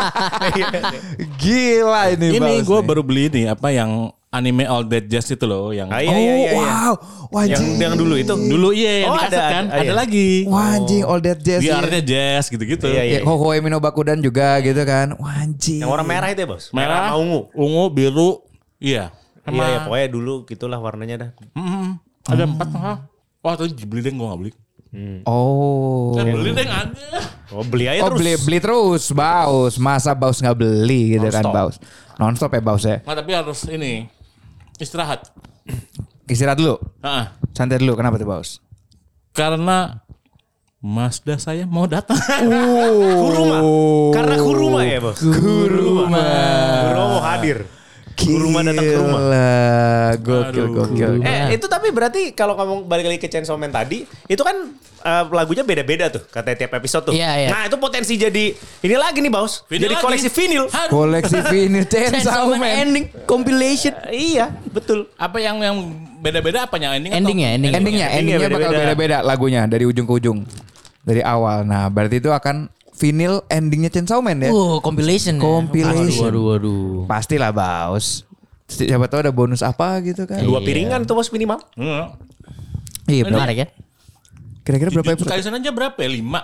Gila 1.42 2.02
ini 2.14 2.28
Ini 2.38 2.54
gue 2.62 2.80
baru 2.82 3.02
beli 3.02 3.28
nih 3.28 3.46
apa 3.52 3.74
yang 3.74 4.14
anime 4.32 4.64
All 4.64 4.84
That 4.86 5.06
Jazz 5.06 5.28
itu 5.28 5.44
loh 5.44 5.70
yang 5.70 5.88
Ah, 5.88 6.00
iya, 6.00 6.08
Oh 6.08 6.16
iya, 6.16 6.34
iya, 6.34 6.36
iya. 6.48 6.52
wow. 6.56 6.94
Wajib. 7.30 7.60
Yang 7.60 7.76
yang 7.78 7.94
dulu 7.94 8.14
itu. 8.16 8.34
dulu 8.34 8.70
iya 8.72 8.94
yang 8.98 9.10
Oh, 9.10 9.14
di 9.14 9.22
kaset 9.22 9.36
ada, 9.36 9.44
kan 9.46 9.64
ada, 9.66 9.76
ada, 9.76 9.84
iya. 9.84 9.94
lagi 9.94 10.30
Wah 10.46 10.68
anjing 10.74 11.04
all 11.04 11.20
that 11.20 11.40
jazz. 11.40 11.60
ya. 11.60 11.76
VR-nya 11.78 12.02
jazz 12.02 12.44
gitu-gitu 12.48 12.86
Iya, 12.88 13.04
iya. 13.04 13.14
Ya, 13.14 13.20
Hohoe 13.22 13.60
Mino 13.60 13.78
Bakudan 13.78 14.18
juga 14.18 14.58
gitu 14.60 14.80
kan. 14.82 15.14
Wah 15.14 15.36
anjing. 15.38 15.80
Yang 15.80 15.92
warna 15.92 16.06
merah 16.06 16.28
itu 16.28 16.40
ya, 16.40 16.48
Bos? 16.48 16.72
merah 16.72 16.98
sama 17.06 17.16
ungu. 17.18 17.40
ungu 17.54 17.84
biru 17.90 18.30
iya 18.78 19.12
sama 19.42 19.58
Iya, 19.58 19.68
iya, 19.68 19.80
pokoknya 19.84 20.08
dulu 20.10 20.34
gitulah 20.46 20.80
warnanya 20.80 21.16
dah. 21.18 21.30
Mm-mm. 21.52 21.88
ada 22.24 22.44
empat 22.46 22.68
mah 22.70 22.98
wah 23.38 23.54
tadi 23.54 23.84
beli 23.84 24.02
deh 24.02 24.12
gue 24.12 24.24
gak 24.24 24.40
beli 24.40 24.52
Oh. 25.24 26.12
Saya 26.14 26.28
beli 26.30 26.52
deh 26.52 26.64
ada 26.64 27.20
Oh, 27.50 27.64
beli 27.64 27.86
aja 27.86 28.00
Oh 28.02 28.10
terus. 28.10 28.18
beli 28.18 28.32
beli 28.42 28.58
terus 28.60 29.04
Baus 29.10 29.76
Masa 29.76 30.12
Baus 30.12 30.40
nggak 30.40 30.52
beli 30.54 31.16
gitu 31.16 31.28
kan 31.28 31.42
Non-stop. 31.42 31.54
Baus 31.54 31.76
Nonstop 32.14 32.50
ya 32.50 32.62
Baus 32.62 32.84
ya 32.86 32.98
Nggak, 33.00 33.16
tapi 33.18 33.32
harus 33.34 33.60
ini 33.68 34.08
istirahat 34.82 35.30
Istirahat 36.26 36.58
dulu 36.58 36.82
Heeh. 37.06 37.26
Santai 37.54 37.78
dulu 37.78 37.94
Kenapa 37.94 38.18
tuh 38.18 38.26
Baus 38.28 38.58
karena 39.32 40.02
Mazda 40.82 41.38
saya 41.38 41.70
mau 41.70 41.86
datang 41.86 42.18
Kuruma. 42.18 43.62
Karena 44.18 44.36
Kuruma 44.42 44.82
ya, 44.82 44.98
Bos. 44.98 45.22
Kuruma. 45.22 46.26
Kuruma 46.90 47.06
mau 47.06 47.22
hadir. 47.22 47.70
Kuruma 48.18 48.66
datang 48.66 48.90
ke 48.90 48.98
rumah. 48.98 49.22
Gokil 50.16 50.66
Aduh. 50.66 50.76
gokil 50.78 51.12
Eh, 51.22 51.56
itu 51.56 51.66
tapi 51.66 51.90
berarti 51.90 52.32
kalau 52.32 52.54
kamu 52.54 52.74
balik 52.84 53.06
lagi 53.08 53.20
ke 53.20 53.28
Chainsaw 53.28 53.56
Man 53.56 53.70
tadi, 53.70 54.04
itu 54.26 54.42
kan 54.42 54.56
eh, 55.02 55.24
lagunya 55.30 55.62
beda-beda 55.62 56.08
tuh, 56.08 56.24
katanya 56.26 56.58
tiap 56.60 56.74
episode 56.76 57.08
tuh. 57.08 57.14
Iya, 57.14 57.32
iya. 57.38 57.50
Nah, 57.50 57.62
itu 57.66 57.76
potensi 57.76 58.14
jadi 58.16 58.54
ini 58.56 58.96
lagi 58.96 59.20
nih, 59.20 59.30
Bos. 59.30 59.66
Vinyl 59.66 59.84
jadi 59.84 59.96
lagi. 59.96 60.06
koleksi 60.06 60.30
vinil. 60.30 60.64
Aduh. 60.68 60.92
Koleksi 60.92 61.38
vinil 61.54 61.84
Chainsaw 61.86 62.22
Chainsaw 62.22 62.46
Man 62.54 62.72
ending 62.82 63.06
compilation. 63.24 63.94
Eh, 64.08 64.38
iya, 64.38 64.50
betul. 64.68 65.10
apa 65.16 65.38
yang 65.38 65.58
yang 65.58 65.78
beda-beda 66.18 66.64
apanya 66.64 66.94
ending 66.94 67.12
Endingnya, 67.12 67.50
atau- 67.50 67.58
ending. 67.58 67.72
Endingnya 67.74 68.08
Endingnya 68.08 68.38
Endingnya 68.38 68.50
bakal 68.54 68.72
beda-beda. 68.78 69.18
lagunya 69.22 69.62
Dari 69.66 69.84
ujung 69.84 70.06
ke 70.06 70.14
ujung 70.14 70.40
Dari 71.02 71.26
awal 71.26 71.66
Nah 71.66 71.90
berarti 71.90 72.22
itu 72.22 72.30
akan 72.30 72.70
Vinil 72.94 73.42
endingnya 73.50 73.90
Chainsaw 73.90 74.22
Man 74.22 74.38
ya 74.38 74.54
Uh, 74.54 74.78
compilation. 74.78 75.38
ya. 75.38 75.42
Compilation. 75.42 76.30
Waduh, 76.30 76.44
waduh, 76.54 76.70
waduh. 77.02 77.10
Pastilah 77.10 77.50
Baus 77.50 78.22
Siapa 78.72 79.06
tahu 79.12 79.20
ada 79.28 79.34
bonus 79.36 79.60
apa 79.62 80.00
gitu 80.00 80.24
kan 80.24 80.40
Dua 80.42 80.64
Iya. 80.64 80.68
piringan 80.68 81.04
tuh, 81.04 81.20
Bos 81.20 81.28
minimal. 81.30 81.60
Heeh. 81.76 82.06
Iya 83.12 83.24
benar. 83.28 83.52
Ya? 83.52 83.68
Kira-kira 84.64 84.90
berapa 84.94 85.12
episode? 85.12 85.28
Kaisen 85.28 85.52
aja 85.52 85.70
berapa 85.70 85.98
ya? 86.00 86.10
Lima 86.10 86.42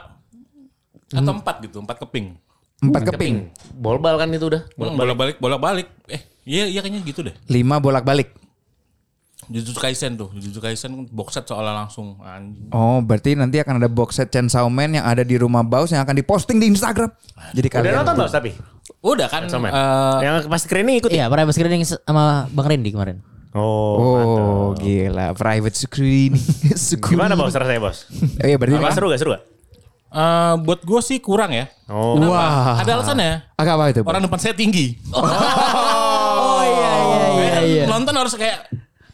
atau 1.07 1.31
empat 1.33 1.63
gitu, 1.63 1.79
empat 1.79 2.03
keping. 2.03 2.35
Empat 2.77 3.09
keping 3.09 3.49
Bolbal 3.73 4.19
kan 4.19 4.27
itu 4.29 4.53
udah. 4.53 4.61
Hmm, 4.75 4.93
Bolak-balik, 4.93 5.39
bolak-balik. 5.39 5.87
Eh, 6.11 6.21
iya 6.43 6.67
iya 6.67 6.83
kayaknya 6.83 7.01
gitu 7.01 7.23
deh. 7.23 7.33
Lima 7.47 7.79
bolak-balik 7.79 8.35
Jujutsu 9.47 9.79
Kaisen 9.79 10.19
tuh, 10.19 10.27
Jujutsu 10.35 10.59
Kaisen 10.59 10.91
kan 10.91 11.03
box 11.07 11.39
set 11.39 11.47
soalnya 11.47 11.71
langsung 11.71 12.19
anjing. 12.19 12.67
Oh, 12.75 12.99
berarti 12.99 13.31
nanti 13.31 13.63
akan 13.63 13.79
ada 13.79 13.87
box 13.87 14.19
set 14.19 14.27
Chainsaw 14.27 14.67
Man 14.67 14.99
yang 14.99 15.07
ada 15.07 15.23
di 15.23 15.39
rumah 15.39 15.63
Baus 15.63 15.95
yang 15.95 16.03
akan 16.03 16.19
diposting 16.19 16.59
di 16.59 16.67
Instagram. 16.67 17.07
Jadi 17.55 17.67
Udah 17.71 17.75
kalian 17.79 17.93
nonton, 18.03 18.15
Bos, 18.19 18.33
tapi? 18.35 18.51
Udah 19.01 19.27
kan 19.29 19.45
eh, 19.45 20.17
Yang 20.25 20.35
pas 20.49 20.61
screening 20.61 20.95
ikut. 20.99 21.09
Iya, 21.13 21.29
private 21.29 21.53
screening 21.53 21.83
sama 21.85 22.49
Bang 22.49 22.67
Randy 22.67 22.89
kemarin. 22.89 23.21
Oh, 23.57 23.95
Oh, 23.97 24.65
gila, 24.77 25.33
private 25.33 25.73
screen. 25.73 26.37
Gimana, 27.09 27.33
Bos, 27.33 27.53
rasanya, 27.55 27.81
Bos? 27.81 28.05
Oh, 28.41 28.45
iya, 28.45 28.57
berarti 28.59 28.77
Apa, 28.77 28.93
seru 28.93 29.07
gak, 29.09 29.19
seru 29.21 29.31
gak? 29.33 29.43
eh, 30.07 30.53
buat 30.61 30.79
gue 30.81 30.99
sih 31.01 31.17
kurang 31.17 31.51
ya. 31.53 31.65
Oh, 31.89 32.17
Wah. 32.21 32.77
Ada 32.81 33.01
alasannya. 33.01 33.53
Agak 33.57 33.73
apa 33.77 33.83
itu? 33.93 34.01
Orang 34.05 34.21
depan 34.25 34.39
saya 34.39 34.53
tinggi. 34.53 34.97
Oh 35.09 36.61
iya 36.67 36.91
iya 37.01 37.27
iya 37.33 37.59
iya. 37.63 37.83
Nonton 37.89 38.13
harus 38.13 38.33
kayak 38.37 38.69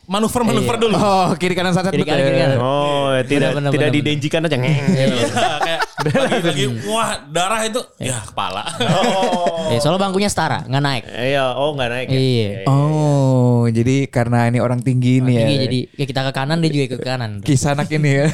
manuver-manuver 0.06 0.76
dulu. 0.78 0.96
Oh, 1.00 1.32
kiri 1.40 1.56
kanan 1.56 1.72
saset 1.72 1.96
Kiri 1.96 2.04
kanan, 2.04 2.24
kiri 2.28 2.40
kanan. 2.40 2.58
Oh, 2.60 3.16
tidak 3.24 3.50
tidak 3.72 3.90
didenjikan 3.90 4.42
aja 4.44 4.58
ngeng. 4.60 4.78
Iya, 4.92 5.06
kayak 5.68 5.80
lagi, 6.04 6.40
lagi 6.44 6.66
wah 6.86 7.24
darah 7.28 7.62
itu 7.64 7.80
ya 7.98 8.20
kepala. 8.22 8.64
Oh. 8.84 9.72
Eh, 9.72 9.80
soalnya 9.80 10.04
bangkunya 10.04 10.28
setara, 10.28 10.68
nggak 10.68 10.84
naik. 10.84 11.04
Iya, 11.08 11.56
oh 11.56 11.72
nggak 11.74 11.90
naik. 11.90 12.08
ya? 12.08 12.20
Iya. 12.20 12.50
Oh, 12.68 13.64
jadi 13.68 13.96
karena 14.08 14.52
ini 14.52 14.60
orang 14.60 14.84
tinggi 14.84 15.24
ini 15.24 15.34
ya. 15.34 15.42
Tinggi, 15.44 15.58
jadi 15.64 15.80
ya 15.96 16.06
kita 16.06 16.22
ke 16.28 16.32
kanan 16.32 16.58
dia 16.60 16.70
juga 16.70 16.88
ke 16.94 16.98
kanan. 17.00 17.32
Kisanak 17.40 17.88
ini 17.90 18.10
ya. 18.12 18.26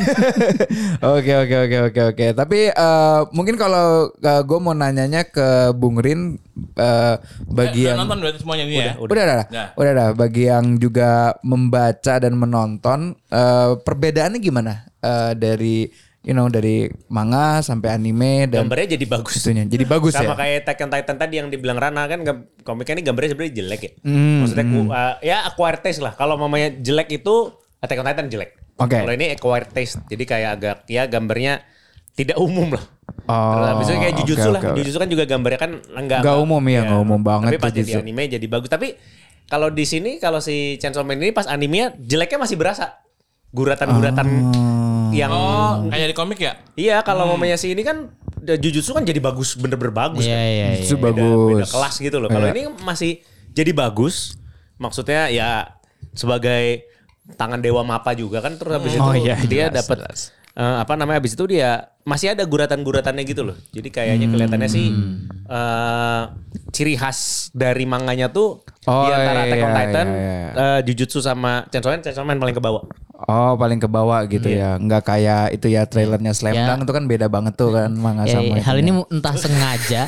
Oke 1.15 1.31
oke 1.31 1.55
oke 1.65 1.77
oke 1.91 2.01
oke. 2.13 2.25
Tapi 2.33 2.59
eh, 2.69 3.19
mungkin 3.31 3.55
kalau 3.55 4.11
gue 4.19 4.59
mau 4.59 4.73
nanyanya 4.73 5.23
ke 5.23 5.71
Bung 5.73 5.97
Rin 5.97 6.35
eh, 6.75 7.15
bagi 7.47 7.87
Udah 7.87 7.91
yang 7.95 7.99
nonton 8.03 8.17
berarti 8.19 8.39
semuanya 8.41 8.63
ini 8.67 8.75
ya. 8.75 8.93
udah 8.97 9.05
udah 9.05 9.23
Udah. 9.23 9.67
udah 9.75 9.91
udah 9.95 10.07
bagi 10.13 10.43
yang 10.47 10.75
juga 10.75 11.35
membaca 11.41 12.13
dan 12.19 12.33
menonton 12.35 12.99
eh, 13.29 13.71
perbedaannya 13.79 14.39
gimana 14.39 14.73
Eh, 14.99 15.31
dari 15.31 15.87
you 16.29 16.37
know 16.37 16.45
dari 16.45 16.85
manga 17.09 17.57
sampai 17.59 17.89
anime 17.91 18.45
dan 18.45 18.69
Gambarnya 18.69 18.93
jadi 18.93 19.05
bagus. 19.09 19.33
itunya. 19.35 19.65
Jadi 19.65 19.83
bagus 19.83 20.13
Sama 20.13 20.31
ya. 20.31 20.35
kayak 20.37 20.55
Attack 20.61 20.77
on 20.79 20.89
Titan 20.93 21.17
tadi 21.17 21.33
yang 21.41 21.49
dibilang 21.49 21.81
Rana 21.81 22.05
kan 22.05 22.21
komiknya 22.61 22.93
ini 22.93 23.03
gambarnya 23.03 23.29
sebenarnya 23.33 23.55
jelek 23.57 23.81
ya. 23.81 23.91
Hmm, 24.05 24.45
Maksudnya 24.45 24.65
ku- 24.69 24.87
uh, 24.87 25.13
ya 25.19 25.37
acquired 25.43 25.81
taste 25.81 25.99
lah. 25.99 26.13
Kalau 26.13 26.37
mamanya 26.37 26.69
jelek 26.71 27.09
itu 27.11 27.49
Attack 27.81 27.97
on 27.97 28.05
Titan 28.05 28.29
jelek. 28.29 28.53
Oke. 28.77 28.95
Kalau 28.95 29.11
ini 29.11 29.33
acquired 29.33 29.73
taste. 29.73 29.97
Jadi 30.05 30.23
kayak 30.23 30.49
agak 30.55 30.77
ya 30.85 31.09
gambarnya 31.09 31.65
tidak 32.13 32.37
umum 32.37 32.77
lah. 32.77 32.85
Oh, 33.25 33.81
itu 33.81 33.89
kayak 33.91 34.15
Jujutsu 34.21 34.49
oke, 34.49 34.53
lah. 34.53 34.61
oke. 34.63 34.77
Jujutsu 34.77 34.99
kan 35.01 35.09
juga 35.09 35.25
gambarnya 35.25 35.59
kan 35.59 35.71
enggak 35.93 36.21
Nggak 36.21 36.37
umum 36.39 36.61
ya, 36.63 36.81
nggak 36.85 37.01
umum 37.01 37.19
banget 37.19 37.49
Tapi 37.49 37.57
pas 37.57 37.71
jadi 37.73 37.89
Jujutsu. 37.89 38.05
anime 38.05 38.23
jadi 38.29 38.45
bagus. 38.45 38.69
Tapi 38.69 38.87
kalau 39.49 39.73
di 39.73 39.81
sini 39.81 40.21
kalau 40.21 40.37
si 40.37 40.77
Chainsaw 40.77 41.01
Man 41.01 41.17
ini 41.17 41.33
pas 41.33 41.49
animenya 41.49 41.97
jeleknya 41.97 42.37
masih 42.37 42.53
berasa. 42.55 43.01
Guratan-guratan 43.49 44.25
yang 45.11 45.29
Oh, 45.29 45.87
kayak 45.87 46.07
di 46.07 46.15
komik 46.15 46.39
ya? 46.39 46.53
Iya, 46.73 47.01
kalau 47.01 47.27
mamanya 47.27 47.55
si 47.55 47.69
ini 47.69 47.81
kan 47.81 48.09
Jujutsu 48.39 48.91
kan 48.91 49.03
jadi 49.03 49.19
bagus, 49.19 49.53
bener-bener 49.53 49.91
bagus. 49.91 50.23
Iya 50.23 50.33
kan. 50.33 50.47
iya 50.47 50.67
iya. 50.71 50.79
Itu 50.79 50.95
Beda- 50.95 51.11
bagus. 51.13 51.51
beda 51.51 51.67
kelas 51.69 51.95
gitu 51.99 52.17
loh. 52.17 52.29
Kalau 52.29 52.47
Iya. 52.47 52.53
ini 52.53 52.63
masih 52.79 53.11
jadi 53.49 53.71
bagus. 53.71 54.39
Maksudnya 54.75 55.27
ya 55.27 55.75
sebagai 56.13 56.87
tangan 57.35 57.59
dewa 57.59 57.83
mapa 57.83 58.11
juga 58.11 58.39
kan 58.39 58.55
terus 58.55 58.73
habis 58.73 58.95
itu 58.95 59.03
Oh 59.03 59.13
iya, 59.13 59.37
dia 59.43 59.67
dapat 59.69 60.01
eh, 60.53 60.77
apa 60.79 60.93
namanya 60.93 61.19
habis 61.19 61.33
itu 61.33 61.45
dia 61.45 61.71
masih 62.03 62.33
ada 62.33 62.41
guratan-guratannya 62.41 63.23
gitu 63.23 63.41
loh. 63.43 63.57
Jadi 63.69 63.89
kayaknya 63.89 64.27
kelihatannya 64.27 64.65
sih 64.67 64.87
Hmm. 64.87 65.29
eh, 65.45 66.21
ciri 66.69 66.93
khas 66.93 67.19
dari 67.51 67.83
manganya 67.83 68.29
tuh 68.29 68.61
Oh, 68.85 69.05
di 69.05 69.11
antara 69.11 69.39
iya, 69.39 69.45
Attack 69.45 69.59
on 69.59 69.69
iya, 69.69 69.77
Titan, 69.77 70.07
iya, 70.07 70.37
eh, 70.49 70.79
Jujutsu 70.81 71.19
sama 71.19 71.67
Chainsaw 71.67 71.91
Man, 71.91 72.01
Chainsaw 72.01 72.23
Man 72.23 72.37
paling 72.37 72.55
ke 72.55 72.63
bawah. 72.63 72.81
Oh 73.21 73.53
paling 73.53 73.77
ke 73.77 73.85
bawah 73.85 74.23
gitu 74.25 74.47
ya, 74.47 74.79
nggak 74.79 75.03
kayak 75.03 75.51
itu 75.51 75.67
ya 75.67 75.83
trailernya 75.83 76.31
Slam 76.31 76.55
Ya. 76.55 76.65
Dunk 76.65 76.87
itu 76.87 76.93
kan 76.93 77.05
beda 77.05 77.27
banget 77.27 77.53
tuh 77.53 77.69
kan 77.69 77.91
manga 77.91 78.23
Ya, 78.23 78.39
sama 78.39 78.57
hal 78.57 78.75
itunya. 78.77 78.95
ini 78.95 79.11
entah 79.11 79.35
sengaja, 79.35 80.01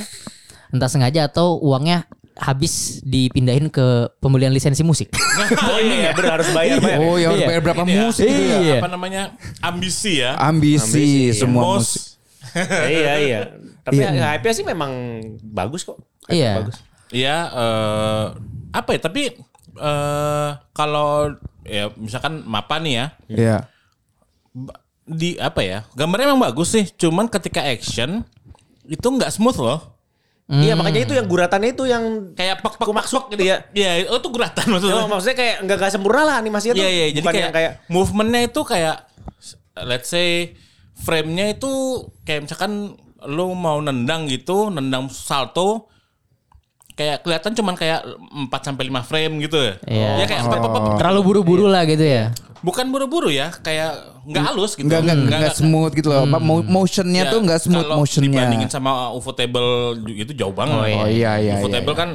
entah 0.70 0.88
sengaja 0.88 1.28
atau 1.28 1.60
uangnya 1.60 2.08
habis 2.42 3.06
dipindahin 3.06 3.70
ke 3.70 3.86
pembelian 4.18 4.50
lisensi 4.50 4.82
musik. 4.82 5.14
oh 5.70 5.78
iya, 5.78 6.10
bener 6.12 6.42
harus 6.42 6.50
bayar 6.50 6.82
bayar. 6.82 6.98
Oh 6.98 7.14
ya 7.16 7.30
harus 7.30 7.40
Iya. 7.40 7.48
bayar 7.48 7.62
berapa 7.62 7.84
Ini 7.86 7.94
ya, 7.94 8.02
musik 8.02 8.26
gitu 8.26 8.42
ya? 8.42 8.58
Iya. 8.58 8.78
Apa 8.82 8.90
namanya? 8.90 9.22
Ambisi 9.62 10.12
ya. 10.18 10.32
Ambisi, 10.42 10.82
Ambisi, 10.82 11.38
semua 11.38 11.62
Mos. 11.64 11.78
musik. 11.78 12.04
iya 12.98 13.14
iya. 13.22 13.40
Tapi 13.86 14.02
Iya. 14.02 14.34
hype-nya 14.34 14.54
sih 14.54 14.66
memang 14.66 14.92
bagus 15.46 15.86
kok. 15.86 16.02
Hype-nya 16.26 16.34
Iya. 16.34 16.54
Bagus. 16.60 16.78
Iya, 17.12 17.38
eh 17.54 18.26
apa 18.74 18.90
ya? 18.92 19.00
Tapi 19.00 19.22
eh 19.78 20.50
kalau 20.72 21.38
ya 21.62 21.94
misalkan 21.94 22.42
mapa 22.44 22.82
nih 22.82 22.94
ya, 22.96 23.06
Iya. 23.30 23.58
di 25.04 25.38
apa 25.38 25.62
ya? 25.62 25.86
Gambarnya 25.94 26.32
emang 26.32 26.42
bagus 26.42 26.74
sih, 26.74 26.90
cuman 26.90 27.28
ketika 27.28 27.62
action 27.62 28.26
itu 28.84 29.06
nggak 29.06 29.30
smooth 29.30 29.60
loh. 29.60 29.91
Iya 30.52 30.76
makanya 30.76 31.08
itu 31.08 31.14
yang 31.16 31.28
guratannya 31.32 31.70
itu 31.72 31.84
yang 31.88 32.36
Kayak 32.36 32.60
pek 32.60 32.76
pek 32.76 32.88
Kumak-suk 32.92 33.32
gitu. 33.32 33.40
gitu 33.40 33.56
ya. 33.56 33.64
Iya, 33.72 34.12
oh 34.12 34.20
itu 34.20 34.28
guratan 34.28 34.66
maksudnya. 34.68 35.00
Ya, 35.00 35.08
maksudnya 35.08 35.38
kayak 35.40 35.56
nggak 35.64 35.78
nggak 35.80 35.92
sempurna 35.96 36.22
lah 36.28 36.36
animasinya 36.44 36.76
tuh. 36.76 36.84
Iya 36.84 36.92
iya 36.92 37.06
jadi 37.16 37.26
kayak, 37.32 37.52
kayak 37.56 37.72
movementnya 37.88 38.42
itu 38.52 38.62
kayak 38.68 38.98
let's 39.88 40.12
say 40.12 40.52
frame-nya 41.00 41.56
itu 41.56 42.04
kayak 42.28 42.52
misalkan 42.52 43.00
lu 43.32 43.56
mau 43.56 43.80
nendang 43.80 44.28
gitu, 44.28 44.68
nendang 44.68 45.08
salto 45.08 45.91
kayak 46.92 47.22
kelihatan 47.22 47.52
cuman 47.52 47.74
kayak 47.74 48.00
4 48.04 48.52
sampai 48.62 48.84
5 48.88 49.02
frame 49.04 49.34
gitu 49.42 49.58
ya. 49.58 49.74
Iya. 49.84 50.10
Ya 50.18 50.26
kayak 50.26 50.42
pep, 50.46 50.60
pep, 50.60 50.72
pep. 50.72 50.84
Terlalu 50.98 51.20
buru-buru 51.24 51.66
lah 51.66 51.84
gitu 51.84 52.04
ya. 52.04 52.32
bukan 52.62 52.94
buru-buru 52.94 53.34
ya, 53.34 53.50
kayak 53.50 54.22
nggak 54.22 54.44
halus 54.48 54.78
gitu. 54.78 54.86
Nggak, 54.86 55.02
nggak, 55.02 55.18
nggak 55.34 55.56
smooth 55.56 55.92
gitu 55.92 56.14
loh. 56.14 56.30
Mo- 56.30 56.62
Motionnya 56.62 57.26
Ya, 57.26 57.32
tuh 57.34 57.42
nggak 57.42 57.58
smooth 57.60 57.82
kalau 57.84 57.98
motionnya. 57.98 58.38
Dibandingin 58.38 58.70
sama 58.70 59.10
UFO 59.12 59.34
table 59.34 59.70
itu 60.08 60.30
jauh 60.32 60.54
banget. 60.54 60.78
Oh 60.78 61.10
iya, 61.10 61.42
iya, 61.42 61.58
UFO 61.58 61.68
iya, 61.68 61.74
table 61.74 61.92
iya. 61.92 61.98
kan 61.98 62.10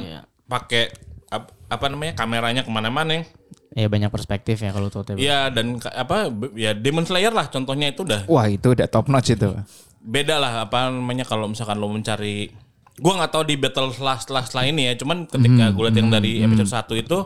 pakai 0.47 0.83
ap- 1.27 1.51
apa 1.67 1.85
namanya 1.91 2.15
kameranya 2.15 2.63
ke 2.63 2.71
mana-mana. 2.71 3.27
Ya 3.75 3.85
banyak 3.85 4.07
perspektif 4.07 4.57
ya 4.57 4.71
kalau 4.71 4.87
tuh 4.87 5.03
table. 5.03 5.19
Iya 5.19 5.51
dan 5.51 5.77
apa 5.83 6.31
ya 6.55 6.71
Demon 6.71 7.03
Slayer 7.03 7.29
lah 7.29 7.51
contohnya 7.51 7.91
itu 7.91 8.01
udah 8.01 8.23
Wah 8.25 8.47
itu 8.47 8.71
udah 8.71 8.87
top 8.87 9.05
notch 9.07 9.35
itu. 9.35 9.51
beda 9.99 10.39
lah 10.39 10.63
apa 10.63 10.87
namanya 10.87 11.27
kalau 11.27 11.45
misalkan 11.45 11.75
lo 11.75 11.85
mencari 11.85 12.55
gua 12.97 13.13
nggak 13.21 13.31
tahu 13.31 13.43
di 13.45 13.55
battle 13.55 13.93
last 14.01 14.33
last 14.33 14.57
lain 14.57 14.73
ya 14.75 14.97
cuman 14.97 15.29
ketika 15.29 15.69
gue 15.69 15.83
lihat 15.85 15.97
yang 15.97 16.09
dari 16.09 16.41
episode 16.41 16.69
1 16.69 17.03
itu 17.03 17.19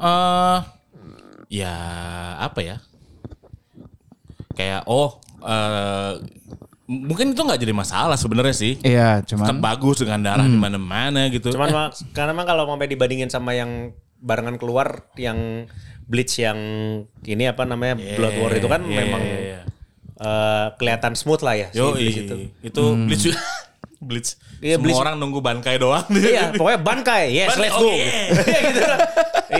eh 0.00 0.58
ya 1.50 1.74
apa 2.38 2.60
ya? 2.62 2.76
Kayak 4.56 4.86
oh 4.86 5.20
eh 5.42 6.12
mungkin 6.90 7.32
itu 7.34 7.42
nggak 7.44 7.60
jadi 7.60 7.74
masalah 7.76 8.16
sebenarnya 8.16 8.56
sih. 8.56 8.78
Iya 8.80 9.22
cuman 9.22 9.60
bagus 9.60 10.00
dengan 10.02 10.24
darah 10.24 10.46
di 10.46 10.58
mana-mana 10.58 11.28
gitu. 11.28 11.52
Cuman 11.52 11.68
mak- 11.70 12.00
karena 12.16 12.32
emang 12.32 12.46
kalau 12.48 12.64
sampai 12.66 12.88
dibandingin 12.88 13.30
sama 13.30 13.52
yang 13.54 13.92
barengan 14.20 14.56
keluar 14.56 15.08
yang 15.16 15.68
Bleach 16.10 16.42
yang 16.42 16.58
ini 17.22 17.46
apa 17.46 17.62
namanya 17.62 17.94
Blood 17.94 18.34
War 18.42 18.50
itu 18.50 18.66
kan 18.66 18.82
iya, 18.82 18.96
memang 18.98 19.22
iya, 19.22 19.38
iya. 19.38 19.60
eh, 20.18 20.66
kelihatan 20.74 21.14
smooth 21.14 21.38
lah 21.46 21.54
ya 21.54 21.68
si 21.70 21.78
Yo 21.78 21.94
Bleach 21.94 22.18
itu. 22.26 22.34
itu. 22.34 22.36
itu 22.66 22.84
Bleach 23.06 23.24
juga- 23.30 23.44
Bleach 24.00 24.40
Iya, 24.64 24.80
semua 24.80 24.84
Bleach. 24.88 25.00
orang 25.00 25.14
nunggu 25.20 25.44
Bankai 25.44 25.76
doang 25.76 26.08
iya, 26.16 26.50
pokoknya 26.58 26.80
Bankai, 26.80 27.24
yes, 27.36 27.52
Bankai, 27.52 27.62
let's 27.68 27.76
go. 27.76 27.90
gitu. 27.94 28.82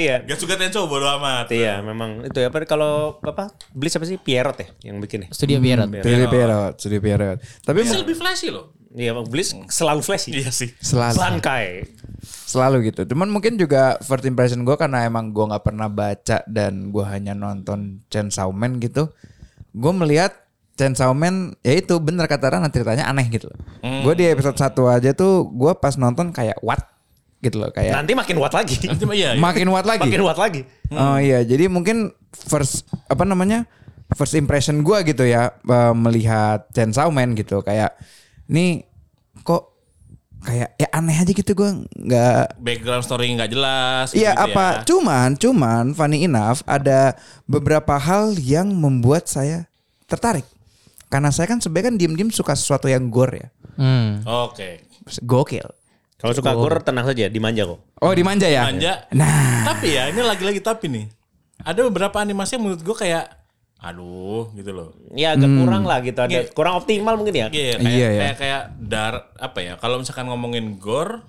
iya. 0.01 0.17
Gak 0.25 0.39
suka 0.41 0.57
Tenso 0.57 0.89
bodo 0.89 1.05
amat 1.21 1.53
Iya, 1.53 1.85
memang 1.85 2.25
itu 2.25 2.41
ya. 2.41 2.49
Kalau 2.65 3.21
apa? 3.21 3.53
Bleach 3.77 4.01
apa 4.01 4.09
sih? 4.09 4.17
Pierrot 4.17 4.57
ya 4.57 4.69
yang 4.89 4.97
bikin 4.99 5.25
ya? 5.25 5.29
Studio 5.29 5.61
Pierrot. 5.61 5.89
Pilih 5.93 6.29
Pierrot, 6.33 6.75
Studio 6.81 7.01
Pierrot. 7.05 7.39
Tapi 7.61 7.85
Bisa 7.85 8.01
lebih 8.01 8.17
flashy 8.17 8.49
loh 8.49 8.81
Iya, 8.91 9.15
Bang 9.15 9.31
Bleach 9.31 9.55
selalu 9.71 10.03
flashy. 10.03 10.35
Iya 10.35 10.51
sih 10.51 10.75
selalu 10.83 11.15
Bankai. 11.15 11.87
selalu 12.25 12.91
gitu. 12.91 13.07
Cuman 13.07 13.31
mungkin 13.31 13.55
juga 13.55 13.95
first 14.03 14.27
impression 14.27 14.67
gue 14.67 14.75
karena 14.75 15.07
emang 15.07 15.31
gue 15.31 15.47
nggak 15.47 15.63
pernah 15.63 15.87
baca 15.87 16.43
dan 16.51 16.91
gue 16.91 17.05
hanya 17.07 17.31
nonton 17.39 18.03
Chainsaw 18.11 18.51
Man 18.51 18.83
gitu. 18.83 19.07
Gue 19.71 19.93
melihat 19.95 20.35
Chainsaw 20.79 21.13
Man 21.13 21.55
ya 21.61 21.77
itu 21.77 21.97
bener 22.01 22.25
kata 22.25 22.57
Rana 22.57 22.69
ceritanya 22.73 23.09
aneh 23.09 23.27
gitu. 23.29 23.49
Gue 23.83 24.15
di 24.17 24.25
episode 24.29 24.57
1 24.57 24.73
aja 24.97 25.11
tuh 25.13 25.49
gue 25.49 25.73
pas 25.77 25.95
nonton 25.97 26.33
kayak 26.33 26.59
what 26.65 26.81
gitu 27.41 27.57
loh 27.57 27.73
kayak 27.73 27.97
Nanti 27.97 28.13
makin 28.13 28.37
kuat 28.37 28.53
lagi. 28.53 28.77
Nanti 28.89 29.05
iya, 29.17 29.37
iya. 29.37 29.41
makin 29.41 29.69
what 29.73 29.85
lagi. 29.89 30.09
Makin 30.09 30.21
kuat 30.25 30.39
lagi. 30.41 30.61
Oh 30.93 31.17
iya, 31.21 31.41
jadi 31.45 31.69
mungkin 31.69 32.13
first 32.33 32.85
apa 33.09 33.25
namanya 33.25 33.65
first 34.15 34.35
impression 34.37 34.83
gua 34.83 35.03
gitu 35.07 35.23
ya 35.27 35.55
eh, 35.55 35.95
melihat 35.97 36.67
Chainsaw 36.73 37.09
Man 37.13 37.35
gitu 37.39 37.63
kayak 37.63 37.95
ini 38.51 38.83
kok 39.47 39.71
kayak 40.41 40.73
ya 40.81 40.89
aneh 40.97 41.17
aja 41.21 41.33
gitu 41.37 41.53
gua 41.53 41.77
nggak 41.85 42.57
background 42.65 43.05
story 43.05 43.29
nggak 43.37 43.53
jelas 43.53 44.17
Iya 44.17 44.33
gitu 44.33 44.45
apa 44.51 44.65
ya. 44.67 44.83
cuman 44.89 45.29
cuman 45.37 45.85
funny 45.93 46.25
enough 46.25 46.65
ada 46.65 47.13
beberapa 47.45 48.01
hal 48.01 48.35
yang 48.41 48.73
membuat 48.73 49.29
saya 49.29 49.69
tertarik 50.09 50.49
karena 51.11 51.29
saya 51.29 51.47
kan 51.47 51.59
sebenarnya 51.59 51.87
kan 51.87 51.97
diem-diem 51.97 52.31
suka 52.31 52.55
sesuatu 52.55 52.87
yang 52.87 53.11
gore 53.11 53.37
ya 53.37 53.49
Hmm. 53.75 54.23
oke 54.23 54.87
gokil 55.21 55.67
Kalau 56.15 56.33
suka 56.33 56.53
gore 56.53 56.79
tenang 56.81 57.05
saja, 57.05 57.27
dimanja 57.27 57.65
kok. 57.65 57.81
oh 57.97 58.13
dimanja 58.13 58.45
ya 58.45 58.65
manja 58.65 59.09
nah 59.11 59.65
tapi 59.67 59.91
ya 59.91 60.07
ini 60.07 60.21
lagi-lagi 60.21 60.61
tapi 60.61 60.87
nih 60.87 61.07
ada 61.61 61.81
beberapa 61.83 62.17
animasi 62.17 62.55
yang 62.55 62.65
menurut 62.65 62.81
gue 62.81 62.95
kayak 62.95 63.25
aduh 63.79 64.53
gitu 64.53 64.71
loh 64.71 64.93
Ya 65.11 65.33
agak 65.33 65.49
kurang 65.51 65.83
lah 65.83 65.99
gitu, 66.01 66.21
ada 66.21 66.45
kurang 66.51 66.77
optimal 66.77 67.17
mungkin 67.17 67.33
ya. 67.35 67.47
Iya, 67.49 67.75
kayak 67.75 67.81
Iya, 67.83 68.07
iya. 68.07 68.21
kayak 68.21 68.37
kayak 68.37 68.63
dar 68.79 69.15
apa 69.35 69.59
ya? 69.59 69.73
Kalau 69.75 69.97
misalkan 69.97 70.29
ngomongin 70.29 70.77
gore 70.77 71.25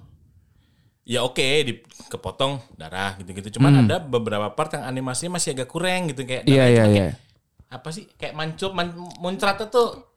ya 1.03 1.23
oke 1.23 1.39
di 1.41 1.79
kepotong 2.05 2.59
darah 2.75 3.15
gitu-gitu. 3.15 3.55
Cuman 3.55 3.81
ada 3.81 3.97
beberapa 3.97 4.51
part 4.51 4.69
yang 4.71 4.83
animasinya 4.83 5.39
masih 5.39 5.55
agak 5.55 5.67
kurang 5.67 6.11
gitu 6.11 6.23
kayak 6.23 6.43
Hmm. 6.43 6.51
iya 6.51 6.65
iya 6.67 6.83
iya 6.85 7.07
apa 7.71 7.89
sih? 7.89 8.05
Kayak 8.13 8.35
mancup 8.35 8.71
man, 8.71 8.91
muncratnya 9.17 9.67
tuh 9.67 10.11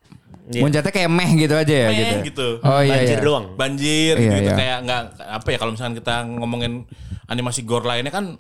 muncatnya 0.45 0.93
kayak 0.93 1.09
meh 1.09 1.31
gitu 1.39 1.55
aja 1.57 1.73
ya 1.73 1.89
meh 1.89 1.97
gitu 1.97 2.15
gitu. 2.29 2.49
oh 2.61 2.81
iya 2.83 3.01
Banjir 3.01 3.17
iya 3.17 3.25
doang. 3.25 3.47
Banjir 3.57 4.15
Iya, 4.15 4.29
gitu 4.37 4.51
iya. 4.51 4.55
kayak 4.55 4.79
nggak 4.85 5.01
apa 5.33 5.49
ya 5.49 5.57
kalau 5.57 5.73
misalkan 5.73 5.95
kita 5.95 6.15
ngomongin 6.29 6.73
animasi 7.25 7.65
gore 7.65 7.89
lainnya 7.89 8.13
kan 8.13 8.37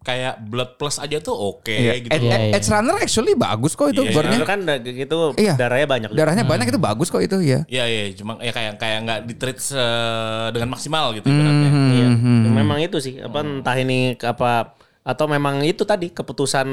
kayak 0.00 0.36
Blood 0.38 0.76
Plus 0.76 1.00
aja 1.00 1.16
tuh 1.18 1.32
oke 1.32 1.74
Iya. 1.74 1.96
gitu. 1.98 2.12
Ed- 2.12 2.22
Iya, 2.22 2.36
iya. 2.38 2.54
Edge 2.54 2.68
Runner 2.68 2.94
actually 2.94 3.34
bagus 3.34 3.72
kok 3.72 3.88
itu 3.88 4.04
Iya, 4.04 4.12
gore-nya. 4.12 4.36
Karena 4.36 4.46
kan 4.46 4.60
da- 4.62 4.94
gitu 4.94 5.16
Iya. 5.34 5.54
darahnya 5.56 5.88
banyak. 5.88 6.08
Darahnya 6.12 6.44
banyak 6.44 6.66
itu 6.68 6.78
bagus 6.78 7.08
kok 7.08 7.18
itu 7.18 7.36
ya. 7.40 7.64
Iya 7.66 7.84
iya 7.84 8.02
cuma 8.12 8.38
ya 8.38 8.52
kayak 8.52 8.76
kayak 8.76 8.98
nggak 9.02 9.20
ditreat 9.26 9.58
dengan 10.52 10.68
maksimal 10.70 11.16
gitu 11.16 11.26
ibaratnya. 11.26 11.70
Iya. 11.90 12.08
Memang 12.52 12.78
itu 12.78 13.00
sih 13.00 13.18
apa 13.18 13.42
entah 13.42 13.74
ini 13.74 14.14
apa 14.14 14.76
atau 15.02 15.26
memang 15.26 15.64
itu 15.64 15.82
tadi 15.82 16.08
keputusan 16.08 16.68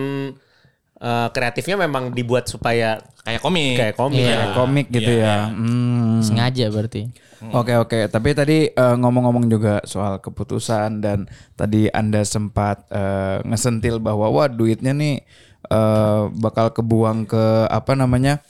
eh, 1.01 1.27
kreatifnya 1.27 1.75
memang 1.79 2.09
dibuat 2.09 2.45
supaya 2.45 3.01
Kayak 3.21 3.41
komik. 3.41 3.75
kayak 3.75 3.95
komik. 3.95 4.17
Iya. 4.17 4.25
ya. 4.25 4.37
Kayak 4.39 4.55
komik 4.55 4.87
gitu 4.89 5.11
Iya, 5.11 5.21
ya. 5.23 5.37
Hmm. 5.47 6.21
Sengaja 6.21 6.65
berarti. 6.69 7.01
Oke 7.41 7.73
oke, 7.75 8.05
tapi 8.07 8.29
tadi 8.31 8.57
eh, 8.67 8.95
ngomong-ngomong 8.95 9.45
juga 9.45 9.81
soal 9.83 10.17
keputusan 10.17 11.01
dan 11.01 11.25
tadi 11.51 11.89
Anda 11.89 12.21
sempat 12.21 12.85
eh, 12.87 13.41
ngesentil 13.43 13.97
bahwa 13.97 14.29
wah 14.29 14.45
duitnya 14.45 14.93
nih 14.93 15.25
eh, 15.67 16.21
bakal 16.31 16.69
kebuang 16.69 17.25
ke 17.25 17.43
apa 17.67 17.93
namanya? 17.93 18.41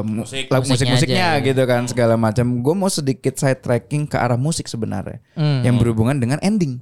mu- 0.00 0.22
Musik. 0.22 0.46
lagu 0.46 0.62
Musiknya 0.62 0.94
musik-musiknya 0.94 1.26
aja, 1.28 1.34
ya. 1.34 1.44
gitu 1.44 1.62
kan 1.64 1.82
segala 1.84 2.14
macam. 2.14 2.62
Gue 2.62 2.74
mau 2.76 2.86
sedikit 2.86 3.34
side 3.34 3.58
tracking 3.58 4.06
ke 4.06 4.14
arah 4.14 4.38
musik 4.38 4.64
sebenarnya 4.64 5.18
Hmm. 5.34 5.66
yang 5.66 5.74
berhubungan 5.74 6.14
dengan 6.14 6.38
ending. 6.40 6.78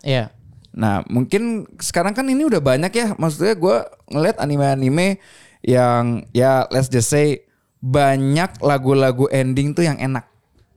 Iya. 0.00 0.32
Nah 0.70 1.02
mungkin 1.10 1.66
sekarang 1.82 2.14
kan 2.14 2.22
ini 2.30 2.46
udah 2.46 2.62
banyak 2.62 2.92
ya 2.94 3.06
Maksudnya 3.18 3.58
gue 3.58 3.76
ngeliat 4.14 4.38
anime-anime 4.38 5.18
yang 5.66 6.22
ya 6.30 6.66
let's 6.70 6.86
just 6.86 7.10
say 7.10 7.42
Banyak 7.80 8.60
lagu-lagu 8.62 9.26
ending 9.32 9.74
tuh 9.74 9.88
yang 9.88 9.98
enak 9.98 10.28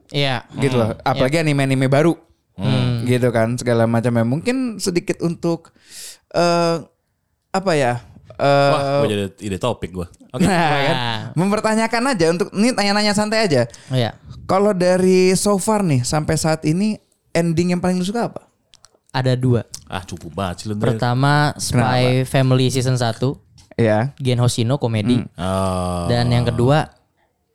Iya. 0.10 0.46
gitu 0.58 0.78
loh 0.82 0.98
Apalagi 1.06 1.42
anime-anime 1.42 1.86
baru 1.90 2.18
Gitu 3.06 3.28
kan 3.30 3.54
segala 3.58 3.86
macamnya 3.86 4.26
Mungkin 4.26 4.82
sedikit 4.82 5.22
untuk 5.22 5.74
eh 6.34 6.78
Apa 7.54 7.72
ya 7.78 8.02
eh, 8.34 8.72
Wah, 8.74 9.06
gue 9.06 9.14
jadi 9.14 9.26
ide 9.46 9.58
topik 9.62 9.94
gue. 9.94 10.08
Oke. 10.34 10.42
nah, 10.50 10.74
kan? 10.74 10.96
Nah. 10.98 11.20
Mempertanyakan 11.38 12.18
aja 12.18 12.26
untuk 12.34 12.50
Ini 12.50 12.74
tanya-nanya 12.74 13.14
santai 13.14 13.46
aja 13.46 13.70
Iya. 13.94 14.18
Kalau 14.50 14.74
dari 14.74 15.38
so 15.38 15.62
far 15.62 15.86
nih 15.86 16.02
Sampai 16.02 16.34
saat 16.42 16.66
ini 16.66 16.98
Ending 17.34 17.74
yang 17.74 17.82
paling 17.82 17.98
lu 17.98 18.06
suka 18.06 18.30
apa? 18.30 18.46
Ada 19.14 19.38
dua. 19.38 19.62
Ah 19.94 20.02
cukup 20.02 20.34
banget 20.34 20.56
sih 20.58 20.68
lu. 20.68 20.76
Pertama 20.76 21.54
Spy 21.56 22.26
Family 22.26 22.74
season 22.74 22.98
1 22.98 23.14
Ya 23.78 24.10
Gen 24.18 24.42
Hoshino 24.42 24.82
komedi. 24.82 25.22
Oh. 25.38 26.10
Dan 26.10 26.30
yang 26.30 26.44
kedua 26.44 26.90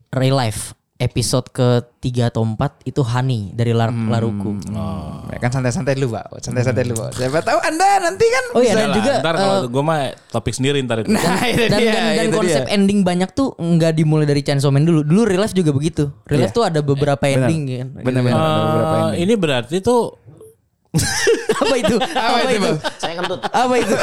Real 0.09 0.39
Life 0.39 0.79
episode 0.99 1.47
ke-3 1.55 2.07
atau 2.27 2.43
4 2.43 2.59
itu 2.83 3.07
Honey 3.07 3.55
dari 3.55 3.71
Lar 3.71 3.95
Laruku. 3.95 4.59
Ya 5.31 5.39
kan 5.39 5.51
santai-santai 5.51 5.95
dulu 5.95 6.19
pak 6.19 6.43
Santai-santai 6.43 6.91
dulu 6.91 7.07
Pak. 7.07 7.11
Siapa 7.15 7.39
tahu 7.39 7.59
anda 7.63 8.03
nanti 8.03 8.27
kan 8.27 8.45
Oh 8.51 8.63
iya 8.63 8.75
dan 8.75 8.91
lah, 8.91 8.97
juga 8.99 9.13
ntar 9.23 9.35
eh, 9.35 9.39
kalau 9.39 9.59
gue 9.71 9.83
mah 9.85 10.01
topik 10.31 10.55
sendiri 10.55 10.83
ntar 10.83 11.07
itu. 11.07 11.15
Nah 11.15 11.39
itu 11.47 11.71
dan, 11.71 11.79
dia, 11.79 11.93
dan, 11.95 12.03
dan 12.19 12.27
itu 12.27 12.35
konsep 12.35 12.63
dia. 12.67 12.75
ending 12.75 13.01
banyak 13.07 13.31
tuh 13.31 13.55
nggak 13.55 13.93
dimulai 13.95 14.27
dari 14.27 14.43
Chainsaw 14.43 14.75
Man 14.75 14.83
dulu. 14.83 15.07
Dulu 15.07 15.23
Real 15.23 15.39
Life 15.39 15.55
juga 15.55 15.71
begitu. 15.71 16.11
Real 16.27 16.43
Life 16.43 16.51
Iya. 16.51 16.59
tuh 16.59 16.65
ada 16.67 16.81
beberapa 16.83 17.23
ending 17.27 17.61
kan. 17.71 17.89
Bener-bener 18.03 18.35
ada 18.35 18.63
beberapa 18.67 18.91
Eh, 18.91 18.99
ending. 18.99 19.23
ini 19.23 19.35
berarti 19.39 19.77
tuh 19.79 20.19
apa 21.61 21.75
itu? 21.77 21.97
apa, 22.01 22.37
itu, 22.41 22.53
itu? 22.57 22.65
Bang? 22.65 22.79
Saya 22.97 23.13
kentut. 23.21 23.41
Apa 23.45 23.75
itu? 23.77 23.95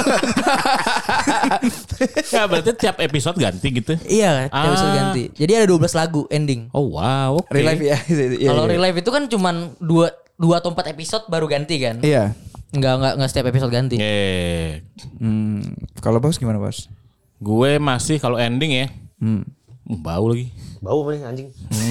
ya 2.34 2.42
berarti 2.46 2.72
tiap 2.78 2.98
episode 3.02 3.38
ganti 3.38 3.68
gitu. 3.74 3.94
iya, 4.06 4.48
Ah. 4.54 4.70
episode 4.70 4.92
ganti. 4.94 5.24
Jadi 5.34 5.52
ada 5.56 5.66
12 5.66 5.98
lagu 5.98 6.22
ending. 6.30 6.70
Oh 6.72 6.94
wow, 6.94 7.42
oke. 7.42 7.50
Real 7.50 7.74
life 7.74 7.82
ya. 7.82 7.98
Iya, 8.36 8.50
Kalau 8.54 8.64
iya. 8.68 8.72
Real 8.76 8.84
Life 8.86 8.98
itu 9.02 9.10
kan 9.10 9.24
cuman 9.26 9.56
dua 9.80 10.14
dua 10.36 10.60
atau 10.60 10.70
empat 10.70 10.92
episode 10.92 11.26
baru 11.26 11.48
ganti 11.48 11.80
kan? 11.80 12.00
Iya. 12.00 12.36
Nggak 12.70 12.94
nggak 13.02 13.14
nggak 13.18 13.30
setiap 13.32 13.48
episode 13.50 13.72
ganti. 13.72 13.96
Eh, 13.98 14.84
Hmm. 15.18 15.64
Kalau 16.00 16.20
bos 16.20 16.38
gimana 16.38 16.60
bos? 16.60 16.88
gue 17.36 17.78
masih 17.78 18.18
kalau 18.18 18.40
ending 18.40 18.72
ya. 18.72 18.88
Hmm. 19.20 19.44
Uh, 19.86 19.98
bau 20.00 20.30
lagi. 20.30 20.50
Bau 20.80 21.02
apa 21.02 21.10
nih 21.14 21.22
anjing? 21.26 21.48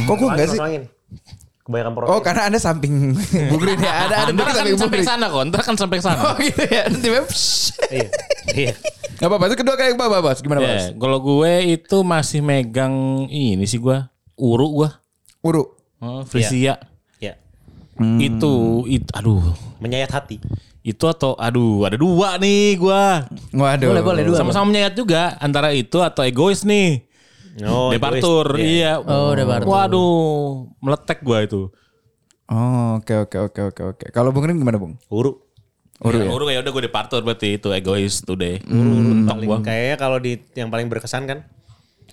Kok 0.07 0.15
gue 0.17 0.29
enggak 0.31 0.49
sih? 0.51 0.59
Kebanyakan 1.65 1.93
protein. 1.97 2.13
Oh 2.13 2.21
karena 2.21 2.43
anda 2.45 2.61
samping 2.61 3.17
bugrin 3.51 3.81
ya. 3.81 3.93
Ada 4.05 4.15
ada 4.29 4.31
dikit 4.31 4.45
kan 4.45 4.55
samping 4.55 4.77
sampai 4.77 4.99
bugrin. 5.01 5.09
sana 5.09 5.25
kok, 5.27 5.43
ntar 5.49 5.61
kan 5.65 5.75
sampai 5.75 5.99
sana. 5.99 6.21
Oh 6.29 6.35
gitu 6.37 6.63
ya. 6.63 6.83
Tiba 6.93 7.21
Iya. 7.89 8.09
Iya. 8.53 8.73
Gak 9.17 9.29
apa-apa. 9.29 9.45
Itu 9.49 9.57
kedua 9.57 9.75
kayak 9.75 9.97
apa 9.97 10.21
bos? 10.21 10.39
Gimana 10.39 10.61
bos? 10.61 10.69
Ya, 10.69 10.93
kalau 10.93 11.19
gue 11.19 11.53
itu 11.73 11.97
masih 12.03 12.41
megang 12.41 12.93
ini 13.27 13.65
sih 13.65 13.79
gue, 13.79 13.97
uru 14.35 14.67
gue, 14.77 14.89
Uru. 15.41 15.65
oh, 15.99 16.21
Frisia. 16.25 16.77
Iya. 17.17 17.41
Itu, 18.19 18.83
itu, 18.85 19.07
aduh, 19.15 19.55
Menyayat 19.79 20.11
hati. 20.11 20.43
itu 20.83 21.05
atau, 21.07 21.39
aduh, 21.39 21.87
ada 21.87 21.95
dua 21.95 22.37
nih 22.37 22.75
gue. 22.75 23.03
Waduh. 23.55 23.89
Boleh, 23.89 24.03
boleh, 24.03 24.23
dua. 24.27 24.37
Sama-sama 24.37 24.67
menyayat 24.67 24.93
juga 24.93 25.39
antara 25.39 25.71
itu 25.71 26.03
atau 26.03 26.27
egois 26.27 26.67
nih. 26.67 27.07
Oh, 27.63 27.95
Departur, 27.95 28.59
egois. 28.59 28.67
iya. 28.67 28.99
Oh, 28.99 29.31
Departur. 29.31 29.69
Waduh, 29.71 30.15
meletek 30.83 31.23
gue 31.23 31.39
itu. 31.47 31.63
Oh 32.45 33.01
oke 33.01 33.15
oke 33.25 33.37
oke 33.51 33.61
oke 33.73 33.83
oke. 33.95 34.07
Kalau 34.13 34.35
Bung 34.35 34.45
Rin 34.45 34.59
gimana 34.59 34.77
Bung? 34.77 34.99
Uru. 35.09 35.39
Uru 36.03 36.17
ya? 36.19 36.29
Uru 36.29 36.45
ya 36.51 36.61
udah 36.61 36.73
gue 36.75 36.85
departur 36.85 37.23
berarti 37.25 37.57
itu 37.57 37.71
egois 37.73 38.21
today. 38.21 38.61
Hmm, 38.67 39.25
Mentok 39.25 39.41
paling 39.41 39.49
gua. 39.49 39.59
kayaknya 39.65 39.97
kalau 39.97 40.19
di 40.21 40.33
yang 40.53 40.69
paling 40.69 40.91
berkesan 40.91 41.25
kan 41.25 41.39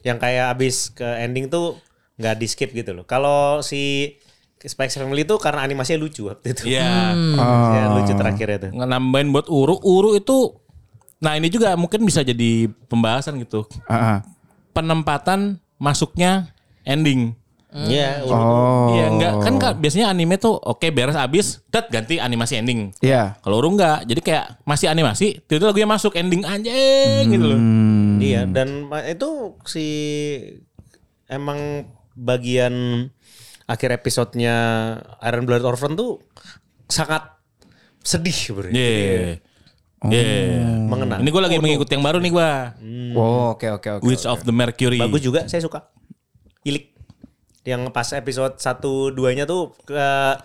yang 0.06 0.22
kayak 0.22 0.56
abis 0.56 0.94
ke 0.94 1.04
ending 1.04 1.52
tuh 1.52 1.76
nggak 2.16 2.38
di 2.40 2.48
skip 2.48 2.72
gitu 2.72 2.96
loh. 2.96 3.04
Kalau 3.04 3.60
si 3.60 4.16
X 4.62 4.78
Family 4.78 5.26
tuh 5.26 5.42
karena 5.42 5.66
animasinya 5.66 6.00
lucu 6.00 6.30
waktu 6.30 6.54
itu. 6.54 6.70
Iya. 6.78 7.12
Ya, 7.76 7.84
lucu 7.92 8.14
terakhirnya 8.14 8.70
tuh. 8.70 8.72
Nambahin 8.72 9.34
buat 9.34 9.50
uru, 9.50 9.82
uru 9.82 10.16
itu 10.16 10.62
Nah 11.22 11.38
ini 11.38 11.54
juga 11.54 11.78
mungkin 11.78 12.02
bisa 12.02 12.26
jadi 12.26 12.66
pembahasan 12.90 13.38
gitu. 13.46 13.62
Ah, 13.86 14.18
ah. 14.18 14.20
Penempatan 14.72 15.60
masuknya 15.78 16.56
ending. 16.88 17.36
Iya, 17.72 18.28
Uru. 18.28 18.36
Oh. 18.36 18.92
Iya 18.92 19.06
enggak 19.16 19.34
kan 19.48 19.54
Kak, 19.56 19.74
biasanya 19.80 20.12
anime 20.12 20.36
tuh 20.36 20.60
oke 20.60 20.92
beres 20.92 21.16
abis, 21.16 21.64
dat 21.72 21.88
ganti 21.88 22.20
animasi 22.20 22.60
ending. 22.60 22.92
Iya. 23.00 23.40
Kalau 23.40 23.64
uru 23.64 23.80
enggak, 23.80 24.04
jadi 24.04 24.20
kayak 24.20 24.46
masih 24.68 24.92
animasi, 24.92 25.40
tiba-tiba 25.48 25.72
lagunya 25.72 25.88
masuk 25.88 26.12
ending 26.20 26.44
anjing 26.44 27.32
gitu 27.32 27.46
loh. 27.48 27.60
Hmm. 27.60 28.20
Iya, 28.20 28.44
dan 28.52 28.92
itu 29.08 29.56
si 29.64 29.88
emang 31.32 31.88
bagian 32.12 33.08
akhir 33.72 34.04
episodenya 34.04 34.56
Iron 35.24 35.48
Blood 35.48 35.64
Orphan 35.64 35.96
tuh 35.96 36.20
sangat 36.92 37.24
sedih 38.04 38.36
sebenarnya. 38.36 38.76
Iya. 40.10 40.22
Iya. 40.26 40.66
Mengenang. 40.90 41.20
Ini 41.22 41.30
gue 41.30 41.42
lagi 41.42 41.58
mengikuti 41.62 41.92
yang 41.94 42.06
baru 42.06 42.18
nih 42.18 42.32
gue. 42.34 42.50
Oh 43.14 43.54
oke 43.54 43.68
oke 43.78 43.90
oke. 44.00 44.04
Witch 44.06 44.26
of 44.26 44.42
the 44.42 44.54
Mercury. 44.56 44.98
Bagus 44.98 45.22
juga, 45.22 45.46
saya 45.46 45.62
suka. 45.62 45.94
Ilik. 46.66 46.91
Yang 47.62 47.94
pas 47.94 48.10
episode 48.10 48.58
1 48.58 48.82
2-nya 49.14 49.46
tuh 49.46 49.78
ke 49.86 49.94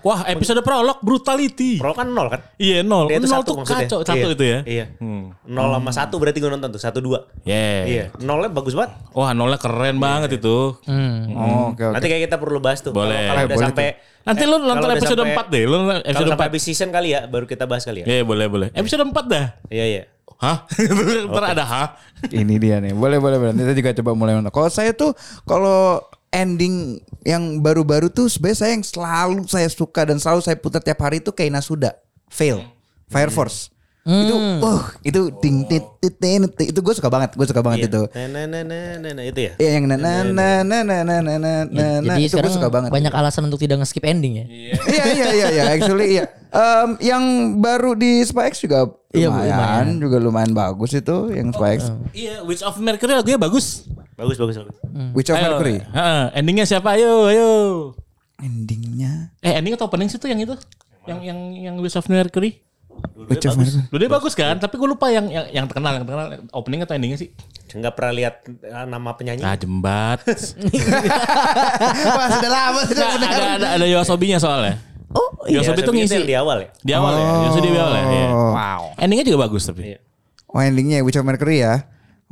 Wah 0.05 0.21
episode 0.29 0.61
prolog 0.61 1.01
brutality. 1.01 1.81
Pro 1.81 1.97
kan 1.97 2.05
nol 2.07 2.29
kan? 2.29 2.45
Iya 2.57 2.85
nol. 2.85 3.09
Dia 3.09 3.17
itu 3.17 3.25
nol 3.25 3.41
satu 3.41 3.49
tuh 3.49 3.55
maksudnya. 3.57 3.89
kacau 3.89 3.99
satu 4.03 4.17
Iya, 4.21 4.27
itu 4.31 4.45
ya. 4.45 4.59
Iya. 4.63 4.85
Hmm. 5.01 5.33
Nol 5.43 5.69
sama 5.73 5.91
satu 5.91 6.15
berarti 6.21 6.39
gue 6.39 6.51
nonton 6.51 6.69
tuh 6.69 6.77
satu 6.77 7.01
dua. 7.01 7.25
Yeah. 7.43 7.83
Iya. 7.89 8.05
Nolnya 8.21 8.53
bagus 8.53 8.77
banget. 8.77 9.01
Wah 9.11 9.33
nolnya 9.33 9.57
keren 9.57 9.97
banget 9.97 10.37
itu. 10.37 10.77
Oh, 10.77 11.73
oke 11.73 11.81
oke. 11.81 11.95
Nanti 11.97 12.07
kayak 12.07 12.23
kita 12.29 12.37
perlu 12.37 12.61
bahas 12.61 12.85
tuh. 12.85 12.93
Kalau- 12.93 13.09
Boleh. 13.09 13.17
Kalau 13.23 13.33
Eh, 13.33 13.45
udah 13.45 13.57
boleh 13.57 13.67
sampai 13.67 13.87
Nanti 14.27 14.43
eh, 14.43 14.47
lu 14.47 14.57
kalau 14.59 14.67
nonton 14.69 14.91
episode 14.93 15.21
sampai- 15.23 15.37
4 15.39 15.47
deh. 15.49 15.63
Lu 15.65 15.75
nonton 15.79 15.89
Kalau 15.95 16.05
episode 16.05 16.29
sampai 16.29 16.45
4. 16.45 16.49
habis 16.51 16.63
season 16.63 16.89
kali 16.91 17.09
ya, 17.15 17.21
baru 17.25 17.45
kita 17.47 17.65
bahas 17.65 17.83
kali 17.87 17.99
ya. 18.03 18.07
Iya 18.07 18.23
boleh 18.23 18.47
boleh. 18.47 18.69
Episode 18.75 19.07
4 19.07 19.25
dah. 19.25 19.47
Iya 19.71 19.85
iya. 19.89 20.03
Hah? 20.37 20.69
Ntar 21.33 21.45
ada 21.49 21.65
hah? 21.65 21.89
Ini 22.27 22.55
dia 22.59 22.77
nih. 22.77 22.93
Boleh 22.93 23.17
boleh 23.17 23.41
boleh. 23.41 23.57
Kita 23.57 23.73
juga 23.73 23.91
coba 23.97 24.11
mulai 24.13 24.37
nonton. 24.37 24.51
Kalau 24.51 24.69
saya 24.69 24.93
tuh 24.93 25.17
kalau 25.49 26.03
ending 26.37 27.01
yang 27.25 27.65
baru-baru 27.65 28.13
tuh 28.13 28.29
sebenarnya 28.29 28.61
saya 28.61 28.73
yang 28.77 28.85
selalu 28.85 29.41
saya 29.49 29.69
suka 29.73 30.05
dan 30.05 30.21
selalu 30.21 30.45
saya 30.45 30.57
putar 30.61 30.85
tiap 30.85 31.01
hari 31.01 31.25
itu 31.25 31.33
kayak 31.33 31.57
Nasuda, 31.57 31.97
Fail, 32.29 32.61
Fire 33.09 33.33
Force. 33.33 33.73
Itu, 34.07 34.35
uh, 34.63 34.87
itu 35.03 35.21
ting 35.43 35.67
tit 35.67 35.83
tit 35.99 36.15
tin, 36.15 36.47
tit. 36.55 36.71
itu 36.71 36.79
gue 36.79 36.95
suka 36.95 37.11
banget, 37.11 37.35
gue 37.35 37.43
suka 37.43 37.59
banget 37.59 37.91
itu. 37.91 38.07
Nah, 38.07 38.27
nah, 38.31 38.45
nah, 38.47 38.63
nah, 38.63 39.03
nah, 39.03 39.13
nah, 39.19 39.25
itu 39.27 39.51
ya. 39.51 39.53
Iya 39.59 39.71
yang 39.83 39.91
na 39.91 39.99
na 39.99 40.23
na 40.23 40.49
na 40.63 40.79
na 40.87 40.99
na 41.03 41.17
na 41.19 41.35
na 41.43 41.53
na 41.67 41.85
na 41.99 42.15
Jadi 42.15 42.31
itu 42.31 42.39
gue 42.39 42.47
sekarang 42.47 42.55
suka 42.55 42.69
banget. 42.71 42.95
banyak 42.95 43.11
alasan 43.11 43.51
untuk 43.51 43.59
tidak 43.59 43.83
nge-skip 43.83 44.07
ending 44.07 44.39
ya. 44.39 44.47
Iya 44.87 45.05
iya 45.11 45.27
iya 45.35 45.47
iya 45.51 45.65
actually 45.75 46.07
iya. 46.15 46.25
Em, 46.55 46.95
yang 47.03 47.25
baru 47.59 47.99
di 47.99 48.23
X 48.23 48.63
juga 48.63 48.87
Iya, 49.11 49.27
lumayan, 49.33 49.99
juga 49.99 50.17
lumayan 50.23 50.53
bagus 50.55 50.95
itu 50.95 51.35
yang 51.35 51.51
Spy 51.51 51.71
X. 51.75 51.91
Iya 52.15 52.47
Witch 52.47 52.63
of 52.63 52.79
Mercury 52.79 53.11
lagunya 53.11 53.43
bagus. 53.43 53.91
Bagus 54.15 54.39
bagus 54.39 54.55
bagus. 54.63 54.77
Witch 55.19 55.35
of 55.35 55.37
Ayo. 55.37 55.59
Mercury. 55.59 55.83
Heeh, 55.83 56.23
endingnya 56.39 56.63
siapa? 56.63 56.95
Ayo 56.95 57.27
ayo. 57.27 57.51
Endingnya 58.39 59.35
Eh 59.43 59.57
ending 59.59 59.75
atau 59.75 59.91
opening 59.91 60.07
sih 60.07 60.23
tuh 60.23 60.31
yang 60.31 60.39
itu? 60.39 60.55
Yang 61.11 61.19
yang 61.27 61.39
yang 61.59 61.75
Witch 61.83 61.99
of 61.99 62.07
Mercury. 62.07 62.63
Of 62.97 63.57
Mercury. 63.59 63.83
Dua 63.91 64.11
bagus 64.19 64.35
kan, 64.39 64.55
tapi 64.61 64.79
gue 64.79 64.89
lupa 64.89 65.11
yang 65.11 65.27
yang, 65.27 65.47
yang 65.51 65.67
terkenal, 65.67 65.99
yang 65.99 66.05
terkenal 66.07 66.27
opening 66.55 66.81
atau 66.87 66.95
endingnya 66.95 67.19
sih. 67.19 67.29
Enggak 67.77 67.93
pernah 67.99 68.13
lihat 68.17 68.35
eh, 68.47 68.87
nama 68.89 69.11
penyanyi. 69.19 69.43
Ah 69.45 69.59
jembat. 69.59 70.25
Wah 72.17 72.29
sudah 72.33 72.51
lama 72.51 72.81
sudah 72.89 73.07
Nggak, 73.19 73.31
ada 73.33 73.47
ada 73.61 73.67
ada 73.77 73.87
Yoasobinya 73.87 74.39
soalnya. 74.41 74.81
Oh 75.17 75.49
Yosobi 75.49 75.81
tuh 75.87 75.95
ngisi 75.95 76.25
di 76.27 76.35
awal 76.35 76.67
ya. 76.67 76.69
di 76.83 76.93
awal 76.93 77.13
ya. 77.15 77.25
Yosobi 77.49 77.69
di 77.73 77.79
awal 77.79 77.93
ya. 77.95 78.05
iya. 78.11 78.29
Wow. 78.33 78.83
Endingnya 79.01 79.25
juga 79.29 79.39
bagus 79.49 79.63
tapi. 79.65 79.95
Iya. 79.95 79.99
Oh 80.51 80.61
endingnya 80.61 81.01
Witch 81.05 81.17
of 81.17 81.25
Mercury 81.25 81.63
ya. 81.63 81.85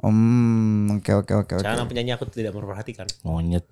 Hmm, 0.03 1.01
oke 1.01 1.13
oke 1.25 1.33
oke 1.33 1.53
oke. 1.61 1.65
Jangan 1.65 1.87
penyanyi 1.87 2.13
aku 2.19 2.27
tidak 2.29 2.53
memperhatikan. 2.53 3.07
Monyet. 3.23 3.65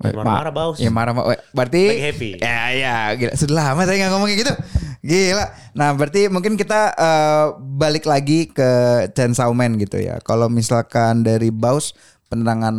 Marah-marah 0.00 0.52
ma- 0.52 0.56
baus. 0.56 0.76
Ya 0.80 0.88
marah 0.88 1.12
ma- 1.12 1.28
wait, 1.28 1.40
berarti 1.52 1.82
Lagi 1.92 2.04
happy. 2.08 2.30
Ya 2.40 2.60
ya 2.72 2.94
gila 3.16 3.32
sudah 3.36 3.54
lama 3.60 3.80
saya 3.84 3.96
nggak 4.00 4.10
ngomong 4.16 4.28
kayak 4.32 4.40
gitu. 4.44 4.54
Gila. 5.00 5.46
Nah, 5.72 5.96
berarti 5.96 6.28
mungkin 6.28 6.60
kita 6.60 6.92
eh, 6.92 7.46
balik 7.56 8.04
lagi 8.04 8.52
ke 8.52 8.70
Chainsaw 9.16 9.48
Man 9.56 9.80
gitu 9.80 9.96
ya. 9.96 10.20
Kalau 10.20 10.52
misalkan 10.52 11.24
dari 11.24 11.48
Baus 11.48 11.96
penerangan 12.30 12.74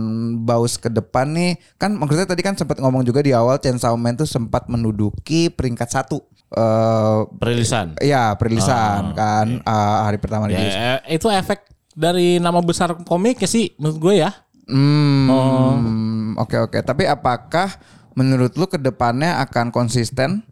Baus 0.47 0.79
ke 0.79 0.87
depan 0.87 1.27
nih 1.35 1.59
kan 1.75 1.91
maksudnya 1.91 2.23
tadi 2.23 2.39
kan 2.39 2.55
sempat 2.55 2.79
ngomong 2.79 3.03
juga 3.03 3.19
di 3.19 3.35
awal 3.35 3.59
Chainsaw 3.59 3.91
Man 3.99 4.15
tuh 4.15 4.29
sempat 4.29 4.71
menduduki 4.71 5.51
peringkat 5.51 5.91
satu 5.91 6.23
eh 6.51 7.19
Perilisan. 7.35 7.99
ya 7.99 8.31
perilisan 8.39 9.11
kan 9.11 9.59
eh, 9.59 9.97
hari 10.07 10.17
pertama. 10.21 10.47
Ya, 10.47 11.03
itu 11.09 11.27
efek 11.27 11.67
dari 11.91 12.39
nama 12.39 12.63
besar 12.63 12.95
komik 13.03 13.43
ya 13.43 13.49
sih 13.49 13.75
menurut 13.75 13.97
gue 13.99 14.13
ya. 14.23 14.31
Hmm, 14.71 16.37
oke 16.39 16.69
oke. 16.69 16.79
Tapi 16.79 17.03
apakah 17.03 17.75
menurut 18.15 18.55
lu 18.55 18.67
ke 18.67 18.79
depannya 18.79 19.39
akan 19.43 19.71
konsisten 19.71 20.47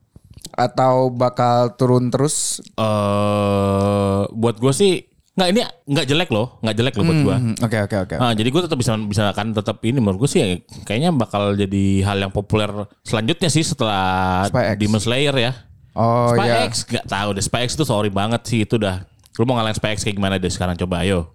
atau 0.54 1.08
bakal 1.10 1.74
turun 1.76 2.10
terus? 2.10 2.60
Eh 2.76 4.22
buat 4.34 4.58
gue 4.58 4.74
sih 4.74 4.92
nggak 5.40 5.50
ini 5.56 5.60
nggak 5.88 6.04
jelek 6.04 6.30
loh, 6.36 6.60
nggak 6.60 6.76
jelek 6.76 6.96
loh 7.00 7.06
buat 7.08 7.20
gue. 7.24 7.36
Hmm, 7.40 7.56
Oke 7.64 7.78
oke 7.80 7.96
oke. 7.96 8.16
Nah, 8.20 8.36
jadi 8.36 8.50
gue 8.52 8.62
tetap 8.68 8.76
bisa 8.76 8.92
bisa 9.00 9.32
kan 9.32 9.56
tetap 9.56 9.80
ini 9.88 10.04
menurut 10.04 10.28
gue 10.28 10.30
sih 10.30 10.40
ya, 10.44 10.48
kayaknya 10.84 11.16
bakal 11.16 11.56
jadi 11.56 12.04
hal 12.04 12.20
yang 12.20 12.34
populer 12.36 12.68
selanjutnya 13.08 13.48
sih 13.48 13.64
setelah 13.64 14.44
Spy 14.52 14.76
X. 14.76 14.78
Demon 14.84 15.00
Slayer 15.00 15.36
ya. 15.40 15.52
Oh 15.96 16.36
Spy 16.36 16.44
iya. 16.44 16.68
X 16.68 16.84
nggak 16.84 17.08
tahu 17.08 17.30
deh 17.40 17.44
Spy 17.44 17.62
X 17.64 17.80
itu 17.80 17.86
sorry 17.88 18.12
banget 18.12 18.42
sih 18.44 18.68
itu 18.68 18.76
dah. 18.76 19.00
Lu 19.40 19.48
mau 19.48 19.56
ngalahin 19.56 19.80
Spy 19.80 19.96
X 19.96 20.04
kayak 20.04 20.20
gimana 20.20 20.36
deh 20.36 20.52
sekarang 20.52 20.76
coba 20.76 21.08
ayo. 21.08 21.32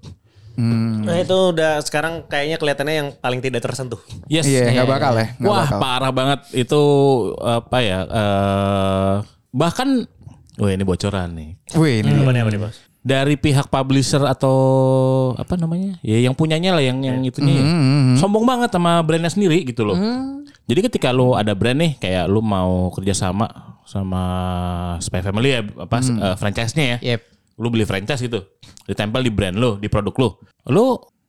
Nah 0.57 1.17
itu 1.19 1.37
udah 1.51 1.83
sekarang 1.83 2.25
kayaknya 2.27 2.57
kelihatannya 2.57 2.95
yang 2.95 3.09
paling 3.19 3.43
tidak 3.43 3.61
tersentuh. 3.63 3.99
Yes. 4.27 4.47
Iya 4.47 4.71
nggak 4.71 4.89
bakal 4.89 5.13
ya. 5.19 5.27
nggak 5.37 5.51
Wah 5.51 5.67
bakal. 5.67 5.79
parah 5.83 6.13
banget 6.15 6.41
itu 6.55 6.81
apa 7.43 7.79
ya? 7.83 7.99
eh 8.07 9.15
bahkan, 9.55 10.07
oh 10.59 10.69
ini 10.71 10.83
bocoran 10.83 11.35
nih. 11.35 11.51
Wih 11.79 12.03
ini. 12.03 12.11
Apa 12.11 12.31
nih 12.31 12.41
apa 12.43 12.51
nih 12.55 12.61
bos? 12.63 12.77
Dari 13.05 13.37
pihak 13.37 13.69
publisher 13.69 14.25
atau 14.25 14.57
apa 15.37 15.61
namanya? 15.61 16.01
Ya 16.01 16.17
yang 16.25 16.33
punyanya 16.33 16.73
lah 16.73 16.81
yang 16.81 17.05
yang 17.05 17.21
itunya. 17.21 17.61
ya. 17.61 17.65
Sombong 18.17 18.49
banget 18.49 18.73
sama 18.73 19.03
brandnya 19.05 19.29
sendiri 19.29 19.61
gitu 19.69 19.85
loh. 19.85 19.99
Jadi 20.65 20.81
ketika 20.89 21.13
lu 21.13 21.37
ada 21.37 21.53
brand 21.53 21.77
nih 21.77 22.01
kayak 22.01 22.25
lu 22.33 22.41
mau 22.41 22.89
kerjasama 22.97 23.77
sama 23.85 24.25
Spy 25.05 25.21
Family 25.21 25.53
ya 25.53 25.61
apa 25.61 26.01
eh, 26.01 26.35
franchise-nya 26.41 26.85
ya. 26.97 26.99
Yep. 27.15 27.21
Lu 27.55 27.71
beli 27.71 27.87
franchise 27.87 28.21
gitu. 28.21 28.43
Ditempel 28.85 29.23
di 29.23 29.31
brand 29.31 29.55
lu, 29.55 29.77
di 29.79 29.87
produk 29.87 30.15
lu. 30.19 30.29
Lu 30.71 30.85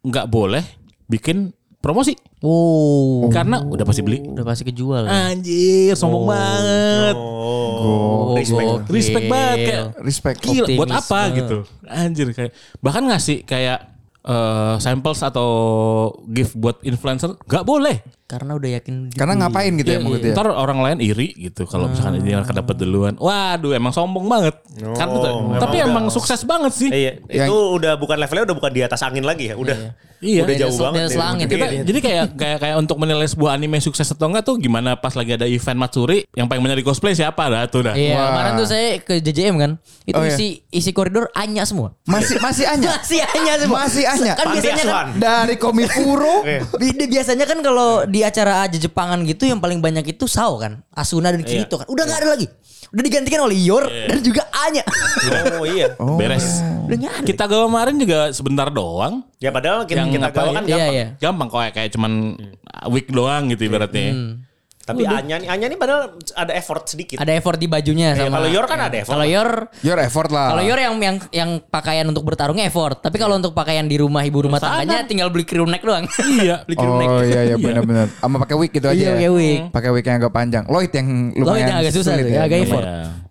nggak 0.06 0.26
boleh 0.30 0.64
bikin 1.06 1.54
promosi 1.78 2.18
Wow. 2.42 3.30
karena 3.30 3.62
udah 3.62 3.86
pasti 3.86 4.02
beli. 4.02 4.22
Udah 4.22 4.46
pasti 4.46 4.66
kejual. 4.66 5.06
Anjir, 5.06 5.94
sombong 5.94 6.26
banget. 6.26 7.16
Oh, 7.18 8.34
respect. 8.38 8.66
gokil. 8.66 8.94
Respect 8.94 9.26
banget 9.30 9.58
kayak 9.66 9.86
Respect. 10.02 10.38
gila 10.42 10.68
buat 10.78 10.92
apa 10.94 11.20
gitu. 11.34 11.58
Anjir 11.86 12.28
kayak 12.34 12.52
bahkan 12.82 13.06
ngasih 13.06 13.46
kayak 13.46 13.94
eh, 14.26 14.76
samples 14.82 15.22
atau 15.22 15.50
gift 16.30 16.58
buat 16.58 16.82
influencer 16.82 17.38
nggak 17.46 17.66
boleh. 17.66 18.02
Karena 18.26 18.58
udah 18.58 18.70
yakin. 18.76 19.14
Karena 19.14 19.38
ngapain 19.38 19.70
gitu 19.78 19.86
ya 19.88 20.00
maksudnya? 20.02 20.34
Ntar 20.34 20.50
orang 20.50 20.82
lain 20.82 20.98
iri 20.98 21.30
gitu 21.36 21.70
kalau 21.70 21.86
misalkan 21.86 22.20
ini 22.20 22.34
akan 22.34 22.56
dapat 22.58 22.76
duluan. 22.76 23.14
Waduh, 23.16 23.72
emang 23.72 23.94
sombong 23.94 24.26
banget. 24.26 24.56
Kan, 24.98 25.14
tapi 25.56 25.78
emang 25.80 26.10
sukses 26.10 26.42
banget 26.42 26.74
sih. 26.74 26.90
Iya, 26.90 27.22
Yang- 27.24 27.50
itu 27.50 27.58
udah 27.78 27.94
bukan 27.96 28.18
levelnya 28.18 28.50
udah 28.50 28.58
bukan 28.58 28.72
di 28.72 28.82
atas 28.82 29.00
angin 29.00 29.22
lagi 29.22 29.50
ya. 29.50 29.56
Udah 29.56 29.94
Iya. 30.18 30.42
udah 30.42 30.56
Di 30.56 30.60
jauh 30.60 30.78
banget. 30.80 30.96
di 30.96 31.02
atas 31.04 31.14
ya. 31.14 31.22
langit. 31.22 31.46
Kita, 31.46 31.66
Iya, 31.68 31.82
jadi 31.86 32.00
kayak 32.02 32.26
kayak 32.34 32.58
kayak 32.58 32.76
untuk 32.80 32.98
menilai 32.98 33.28
sebuah 33.28 33.52
anime 33.54 33.78
sukses 33.78 34.08
atau 34.08 34.26
enggak 34.26 34.42
tuh 34.44 34.58
gimana 34.58 34.98
pas 34.98 35.14
lagi 35.14 35.38
ada 35.38 35.46
event 35.46 35.78
Matsuri 35.78 36.26
yang 36.34 36.50
paling 36.50 36.66
banyak 36.66 36.82
di 36.82 36.88
cosplay 36.88 37.14
siapa 37.14 37.46
dah 37.46 37.70
tuh 37.70 37.86
dah. 37.86 37.94
Iya, 37.94 38.16
Wah. 38.16 38.26
kemarin 38.32 38.52
tuh 38.58 38.66
saya 38.66 38.88
ke 38.98 39.22
JJM 39.22 39.56
kan. 39.56 39.72
Itu 40.02 40.18
Oh, 40.18 40.26
iya. 40.26 40.34
isi 40.34 40.66
isi 40.72 40.92
koridor 40.92 41.30
Anya 41.32 41.62
semua. 41.62 41.94
Masih 42.04 42.42
masih 42.42 42.66
Anya. 42.66 42.90
Masih 42.98 43.22
Anya 43.22 43.54
semua. 43.60 43.78
Masih 43.86 44.04
Anya. 44.04 44.34
Kan 44.34 44.46
biasanya 44.50 44.84
kan. 44.84 45.08
Dari 45.14 45.56
Komifuro. 45.60 46.36
Di- 46.82 47.06
biasanya 47.06 47.46
kan 47.46 47.60
kalau 47.62 48.08
di 48.08 48.24
acara 48.26 48.66
aja 48.66 48.76
Jepangan 48.76 49.22
gitu 49.24 49.46
yang 49.46 49.62
paling 49.62 49.80
banyak 49.80 50.06
itu 50.10 50.26
Sao 50.26 50.58
kan, 50.58 50.82
Asuna 50.92 51.30
dan 51.30 51.42
Kirito 51.42 51.78
kan. 51.78 51.88
Udah 51.88 52.04
nggak 52.04 52.20
ada 52.22 52.30
lagi. 52.34 52.48
Udah 52.94 53.04
digantikan 53.04 53.42
oleh 53.44 53.58
Yor 53.60 53.86
dan 53.90 54.22
juga 54.22 54.46
Anya. 54.66 54.84
Oh 55.60 55.66
iya. 55.68 55.98
Beres. 56.20 56.62
Udah 56.86 56.96
ada. 56.96 57.26
Kita 57.26 57.44
gawa 57.46 57.68
kemarin 57.68 57.96
juga 57.98 58.20
sebentar 58.32 58.70
doang. 58.70 59.26
Ya 59.42 59.50
padahal 59.52 59.84
kita, 59.84 60.06
Yang 60.06 60.10
kita 60.16 60.28
gawa 60.32 60.52
kan 60.54 60.64
Iya, 60.64 60.76
gampang. 60.78 60.94
iya. 60.94 61.06
Gampang 61.20 61.48
kok 61.50 61.62
kayak 61.74 61.90
cuman 61.92 62.12
week 62.88 63.10
doang 63.10 63.50
gitu 63.52 63.68
ibaratnya. 63.68 64.38
Tapi 64.86 65.02
Anya 65.02 65.36
nih, 65.38 65.50
Anya 65.50 65.66
nih 65.66 65.76
padahal 65.76 66.02
ada 66.32 66.54
effort 66.54 66.86
sedikit. 66.86 67.18
Ada 67.18 67.34
effort 67.34 67.58
di 67.58 67.66
bajunya 67.66 68.14
Ya, 68.14 68.30
sama. 68.30 68.38
kalau 68.38 68.48
Yor 68.48 68.66
kan 68.66 68.80
ada 68.80 68.96
effort. 68.96 69.12
Kalau 69.12 69.26
Yor 69.26 69.50
Your 69.82 69.98
effort 69.98 70.30
lah. 70.30 70.54
Kalau 70.54 70.64
Yor 70.64 70.78
yang 70.78 70.94
yang 70.96 71.16
yang 71.32 71.50
pakaian 71.60 72.06
untuk 72.06 72.22
bertarungnya 72.24 72.66
effort, 72.66 73.02
tapi 73.02 73.18
kalau 73.18 73.34
untuk 73.34 73.52
pakaian 73.52 73.82
di 73.84 73.98
rumah 73.98 74.22
ibu 74.22 74.46
rumah 74.46 74.58
Sana. 74.58 74.86
tangganya 74.86 75.04
tinggal 75.04 75.28
beli 75.28 75.42
crew 75.42 75.66
neck 75.66 75.82
doang. 75.82 76.06
Iya. 76.36 76.62
beli 76.64 76.76
crew 76.76 76.94
neck. 76.96 77.08
Oh 77.08 77.22
iya 77.22 77.42
iya 77.50 77.56
benar-benar. 77.56 78.08
Sama 78.14 78.38
pakai 78.40 78.56
wig 78.56 78.72
gitu 78.72 78.86
aja. 78.86 78.94
Iya, 78.96 79.10
pakai 79.12 79.30
wig. 79.32 79.60
Pakai 79.70 79.90
wig 79.90 80.06
yang 80.06 80.18
agak 80.20 80.32
panjang. 80.32 80.64
Lloyd 80.66 80.92
yang 80.92 81.08
lumayan 81.34 81.46
Lloyd 81.48 81.66
yang 81.66 81.80
agak 81.82 81.92
susah 81.92 82.12
sulit 82.14 82.24
tuh, 82.24 82.32
ya, 82.32 82.42
agak 82.44 82.60
effort. 82.62 82.86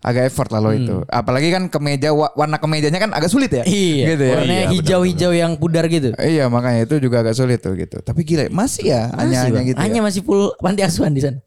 Agak 0.05 0.23
effort 0.27 0.51
lah 0.51 0.61
lo 0.61 0.71
itu. 0.71 0.97
Apalagi 1.07 1.49
kan 1.49 1.63
kemeja 1.69 2.11
wa- 2.11 2.35
warna 2.35 2.59
kemejanya 2.59 2.99
kan 2.99 3.11
agak 3.11 3.31
sulit 3.31 3.49
ya. 3.49 3.63
Iya. 3.65 4.05
Gitu 4.11 4.25
ya. 4.25 4.35
Warnanya 4.35 4.53
Iya, 4.57 4.67
hijau-hijau 4.75 5.33
yang 5.33 5.53
pudar 5.55 5.87
gitu. 5.87 6.11
Iya 6.15 6.49
makanya 6.49 6.83
itu 6.83 6.99
juga 6.99 7.23
agak 7.23 7.33
sulit 7.33 7.59
tuh 7.59 7.73
gitu. 7.75 8.01
Tapi 8.01 8.21
gila 8.21 8.51
masih 8.51 8.91
ya 8.91 9.09
hanya 9.15 9.39
hanya 9.45 9.55
Bang. 9.55 9.67
gitu. 9.67 9.79
Hanya 9.79 10.01
ya. 10.01 10.05
masih 10.05 10.21
full 10.21 10.53
panti 10.59 10.83
asuhan 10.83 11.11
di 11.11 11.23
sana. 11.23 11.39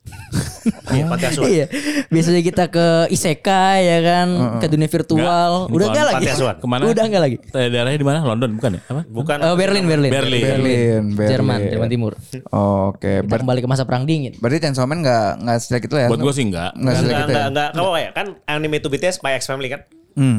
Iya, 0.91 1.07
panti 1.07 1.25
asuhan. 1.25 1.47
iya. 1.47 1.65
Biasanya 2.07 2.41
kita 2.43 2.63
ke 2.67 2.87
isekai 3.07 3.79
ya 3.81 3.99
kan, 4.01 4.27
ke 4.59 4.67
dunia 4.67 4.85
virtual. 4.85 5.51
Enggak, 5.63 5.71
Udah 5.71 5.87
enggak 5.87 6.05
lagi. 6.05 6.25
asuhan. 6.27 6.55
Ke 6.59 6.67
mana? 6.67 6.81
Udah 6.83 7.03
enggak 7.03 7.21
lagi. 7.23 7.37
Daerahnya 7.47 7.95
di 7.95 8.03
mana? 8.03 8.19
London 8.21 8.49
bukan 8.53 8.71
ya? 8.75 8.81
Apa? 8.85 9.01
Bukan. 9.07 9.37
Eh, 9.39 9.55
Berlin, 9.55 9.85
Berlin. 9.85 10.11
Berlin. 10.11 10.41
Berlin, 10.43 11.03
Berlin. 11.15 11.29
Jerman, 11.31 11.59
Jerman 11.65 11.87
Timur. 11.87 12.13
Oh, 12.51 12.91
Oke. 12.91 13.23
Kita 13.23 13.29
Ber- 13.29 13.41
kembali 13.41 13.59
ke 13.59 13.69
masa 13.69 13.83
perang 13.83 14.03
dingin. 14.03 14.35
berarti 14.37 14.59
Chainsaw 14.59 14.83
Man 14.83 14.99
nggak 14.99 15.27
nggak 15.39 15.57
sejelek 15.57 15.83
itu 15.85 15.95
ya? 15.95 16.07
Buat 16.11 16.19
gue 16.19 16.33
sih 16.35 16.43
enggak. 16.43 16.71
Nggak 16.71 16.83
Enggak, 16.83 16.95
sejelek 16.97 17.15
enggak, 17.15 17.23
itu 17.23 17.31
ya? 17.31 17.47
enggak, 17.47 17.67
enggak, 17.71 17.85
enggak, 17.87 18.01
ya. 18.01 18.09
Kan 18.11 18.27
anime 18.45 18.77
to 18.77 18.89
BTS 18.89 19.15
by 19.17 19.31
X 19.33 19.47
Family 19.47 19.69
kan. 19.69 19.81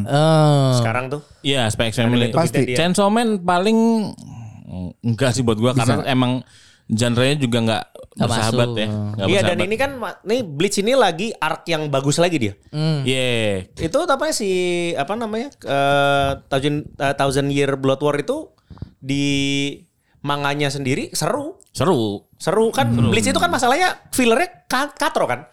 Oh. 0.05 0.75
Sekarang 0.77 1.09
tuh. 1.09 1.21
Iya, 1.41 1.65
Spy 1.69 1.89
X 1.89 1.97
Family. 1.97 2.29
Pasti. 2.31 2.75
Chainsaw 2.75 3.09
Man 3.09 3.41
paling 3.41 4.13
enggak 5.01 5.33
sih 5.33 5.41
buat 5.41 5.57
gua 5.57 5.73
karena 5.73 6.05
emang 6.05 6.45
genre-nya 6.87 7.37
juga 7.37 7.59
enggak 7.59 7.83
Nggak 8.19 8.29
bersahabat 8.29 8.67
masuk. 8.67 8.77
ya. 8.77 8.87
Nggak 8.89 9.27
Iya 9.29 9.41
dan 9.41 9.59
ini 9.61 9.77
kan 9.79 9.91
nih 10.25 10.41
Bleach 10.43 10.77
ini 10.77 10.93
lagi 10.93 11.31
arc 11.33 11.63
yang 11.65 11.87
bagus 11.87 12.19
lagi 12.19 12.37
dia. 12.37 12.55
Iya. 12.75 13.71
Itu 13.73 13.99
apa 14.03 14.29
si 14.31 14.51
apa 14.93 15.15
namanya? 15.15 15.55
eh 15.61 16.31
Thousand, 16.45 16.77
eh, 16.93 17.15
Thousand 17.15 17.49
Year 17.49 17.75
Blood 17.75 18.03
War 18.03 18.19
itu 18.19 18.51
di 18.99 19.27
manganya 20.19 20.67
sendiri 20.67 21.15
seru. 21.15 21.63
Seru. 21.71 22.27
Seru 22.35 22.71
kan 22.71 22.91
Bleach 22.91 23.27
itu 23.27 23.39
kan 23.39 23.49
masalahnya 23.49 24.03
fillernya 24.11 24.67
ka- 24.67 24.93
katro 24.93 25.25
kan. 25.25 25.47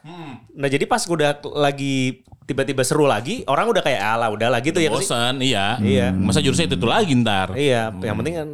Nah 0.51 0.65
jadi 0.65 0.83
pas 0.83 1.01
udah 1.01 1.37
lagi 1.55 2.25
tiba-tiba 2.43 2.81
seru 2.81 3.05
lagi, 3.05 3.41
orang 3.43 3.65
udah 3.67 3.81
kayak 3.81 3.97
ala 3.97 4.29
udah 4.29 4.49
lah 4.49 4.61
gitu 4.61 4.77
ya. 4.77 4.89
Bosan, 4.89 5.41
iya. 5.41 5.77
Iya. 5.77 6.13
Masa 6.13 6.41
jurusnya 6.41 6.65
itu, 6.65 6.77
itu 6.77 6.85
lagi 6.85 7.13
ntar. 7.15 7.53
Iya, 7.53 7.89
yang 7.95 8.15
penting 8.15 8.33
kan 8.35 8.49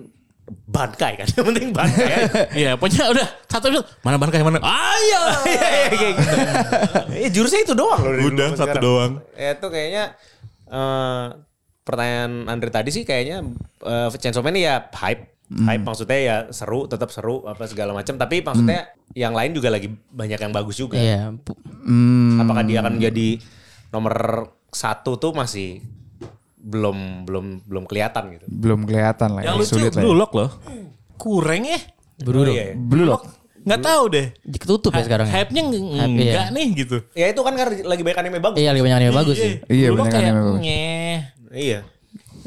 bankai 0.63 1.15
kan. 1.15 1.27
Yang 1.33 1.45
penting 1.47 1.67
bankai. 1.71 2.05
aja. 2.09 2.41
Iya, 2.51 2.71
pokoknya 2.75 3.03
udah 3.09 3.27
satu 3.45 3.65
episode. 3.67 3.87
Mana 3.99 4.15
ban 4.15 4.27
kayak 4.27 4.43
mana? 4.43 4.59
Ayo. 4.59 5.21
Iya, 5.47 5.67
iya, 5.67 5.87
kayak 5.91 6.13
gitu. 6.13 6.35
Iya, 7.13 7.29
jurusnya 7.35 7.61
itu 7.61 7.73
doang 7.73 7.99
loh. 7.99 8.11
Udah, 8.25 8.47
satu 8.51 8.65
sekarang. 8.69 8.81
doang. 8.81 9.11
Ya, 9.33 9.49
itu 9.53 9.67
kayaknya 9.67 10.03
eh 10.67 11.25
pertanyaan 11.81 12.31
Andre 12.47 12.69
tadi 12.69 12.89
sih 12.89 13.01
kayaknya 13.01 13.41
eh 13.81 14.07
Chainsaw 14.13 14.39
Man 14.39 14.55
ya 14.55 14.79
hype. 14.87 15.27
Hype 15.51 15.83
maksudnya 15.83 16.15
ya 16.17 16.35
seru, 16.49 16.85
tetap 16.85 17.09
seru 17.09 17.43
apa 17.43 17.65
segala 17.65 17.91
macam. 17.91 18.15
Tapi 18.15 18.39
maksudnya 18.39 18.87
yang 19.11 19.31
lain 19.31 19.51
juga 19.51 19.67
lagi 19.67 19.91
banyak 19.91 20.39
yang 20.39 20.51
bagus 20.51 20.77
juga. 20.77 20.95
Iya. 20.95 21.35
pu- 21.35 21.59
Hmm, 21.81 22.39
Apakah 22.39 22.63
dia 22.63 22.79
akan 22.79 22.95
menjadi 22.95 23.35
nomor 23.89 24.15
satu 24.69 25.15
tuh 25.15 25.35
masih 25.35 25.83
belum 26.61 27.25
belum 27.25 27.45
belum 27.65 27.83
kelihatan 27.89 28.37
gitu. 28.37 28.45
belum 28.47 28.85
kelihatan 28.85 29.29
lah 29.33 29.41
ya. 29.41 29.47
Yang 29.49 29.57
lucu 29.65 29.73
Sulit 29.73 29.91
lah. 29.91 30.01
ya. 30.01 30.03
Blue 30.05 30.17
Lock 30.17 30.31
loh. 30.37 30.49
Kurang 31.17 31.63
ya? 31.65 31.79
Buru 32.21 32.37
Oh, 32.41 32.45
iya, 32.47 32.63
iya. 32.71 32.75
Blue 32.77 33.05
Lock. 33.05 33.25
Nggak 33.61 33.81
tahu 33.81 34.03
deh. 34.09 34.27
Ketutup 34.57 34.91
ya 34.93 35.03
sekarang. 35.05 35.25
ya? 35.29 35.33
Hype-nya 35.37 35.63
Hype, 35.65 35.77
iya. 35.77 36.05
enggak 36.05 36.47
nih 36.53 36.67
gitu. 36.77 36.97
Ya 37.13 37.25
itu 37.29 37.41
kan 37.41 37.53
karena 37.53 37.73
lagi 37.85 38.01
banyak 38.01 38.19
anime 38.21 38.37
bagus. 38.41 38.57
Iya, 38.57 38.69
lagi 38.73 38.83
banyak 38.85 38.97
anime 38.97 39.13
bagus 39.13 39.37
sih. 39.37 39.53
Iya, 39.69 39.87
Blue 39.89 39.97
Lock 39.97 40.05
bener 40.05 40.13
kayak 40.13 40.29
anime 40.29 40.41
bagus. 40.45 40.61
nyeh. 40.61 41.17
Iya. 41.51 41.79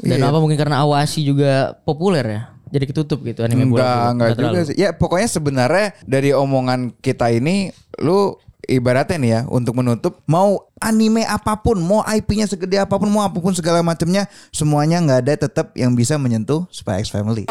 Dan 0.05 0.19
apa 0.21 0.37
mungkin 0.37 0.57
karena 0.59 0.75
Awashi 0.83 1.21
juga 1.23 1.75
populer 1.83 2.25
ya. 2.27 2.41
Jadi 2.65 2.85
ketutup 2.91 3.19
gitu 3.23 3.39
anime 3.47 3.71
bola. 3.71 3.79
Enggak, 3.79 3.95
enggak 4.11 4.29
juga 4.35 4.39
terlalu. 4.51 4.67
sih. 4.67 4.75
Ya 4.75 4.89
pokoknya 4.91 5.27
sebenarnya 5.31 5.87
dari 6.03 6.29
omongan 6.35 6.91
kita 6.99 7.31
ini 7.31 7.71
lu 8.03 8.35
ibaratnya 8.67 9.17
nih 9.17 9.31
ya 9.31 9.41
untuk 9.47 9.77
menutup 9.77 10.21
mau 10.27 10.67
anime 10.81 11.23
apa 11.23 11.57
pun, 11.63 11.79
mau 11.79 12.03
IP-nya 12.03 12.49
segede 12.49 12.81
apa 12.81 12.99
pun, 12.99 13.07
mau 13.07 13.23
apa 13.23 13.39
pun 13.39 13.55
segala 13.55 13.79
macamnya, 13.79 14.27
semuanya 14.51 14.99
nggak 15.01 15.19
ada 15.25 15.33
tetap 15.47 15.71
yang 15.77 15.95
bisa 15.95 16.19
menyentuh 16.19 16.67
Spy 16.69 17.01
X 17.01 17.13
Family. 17.13 17.47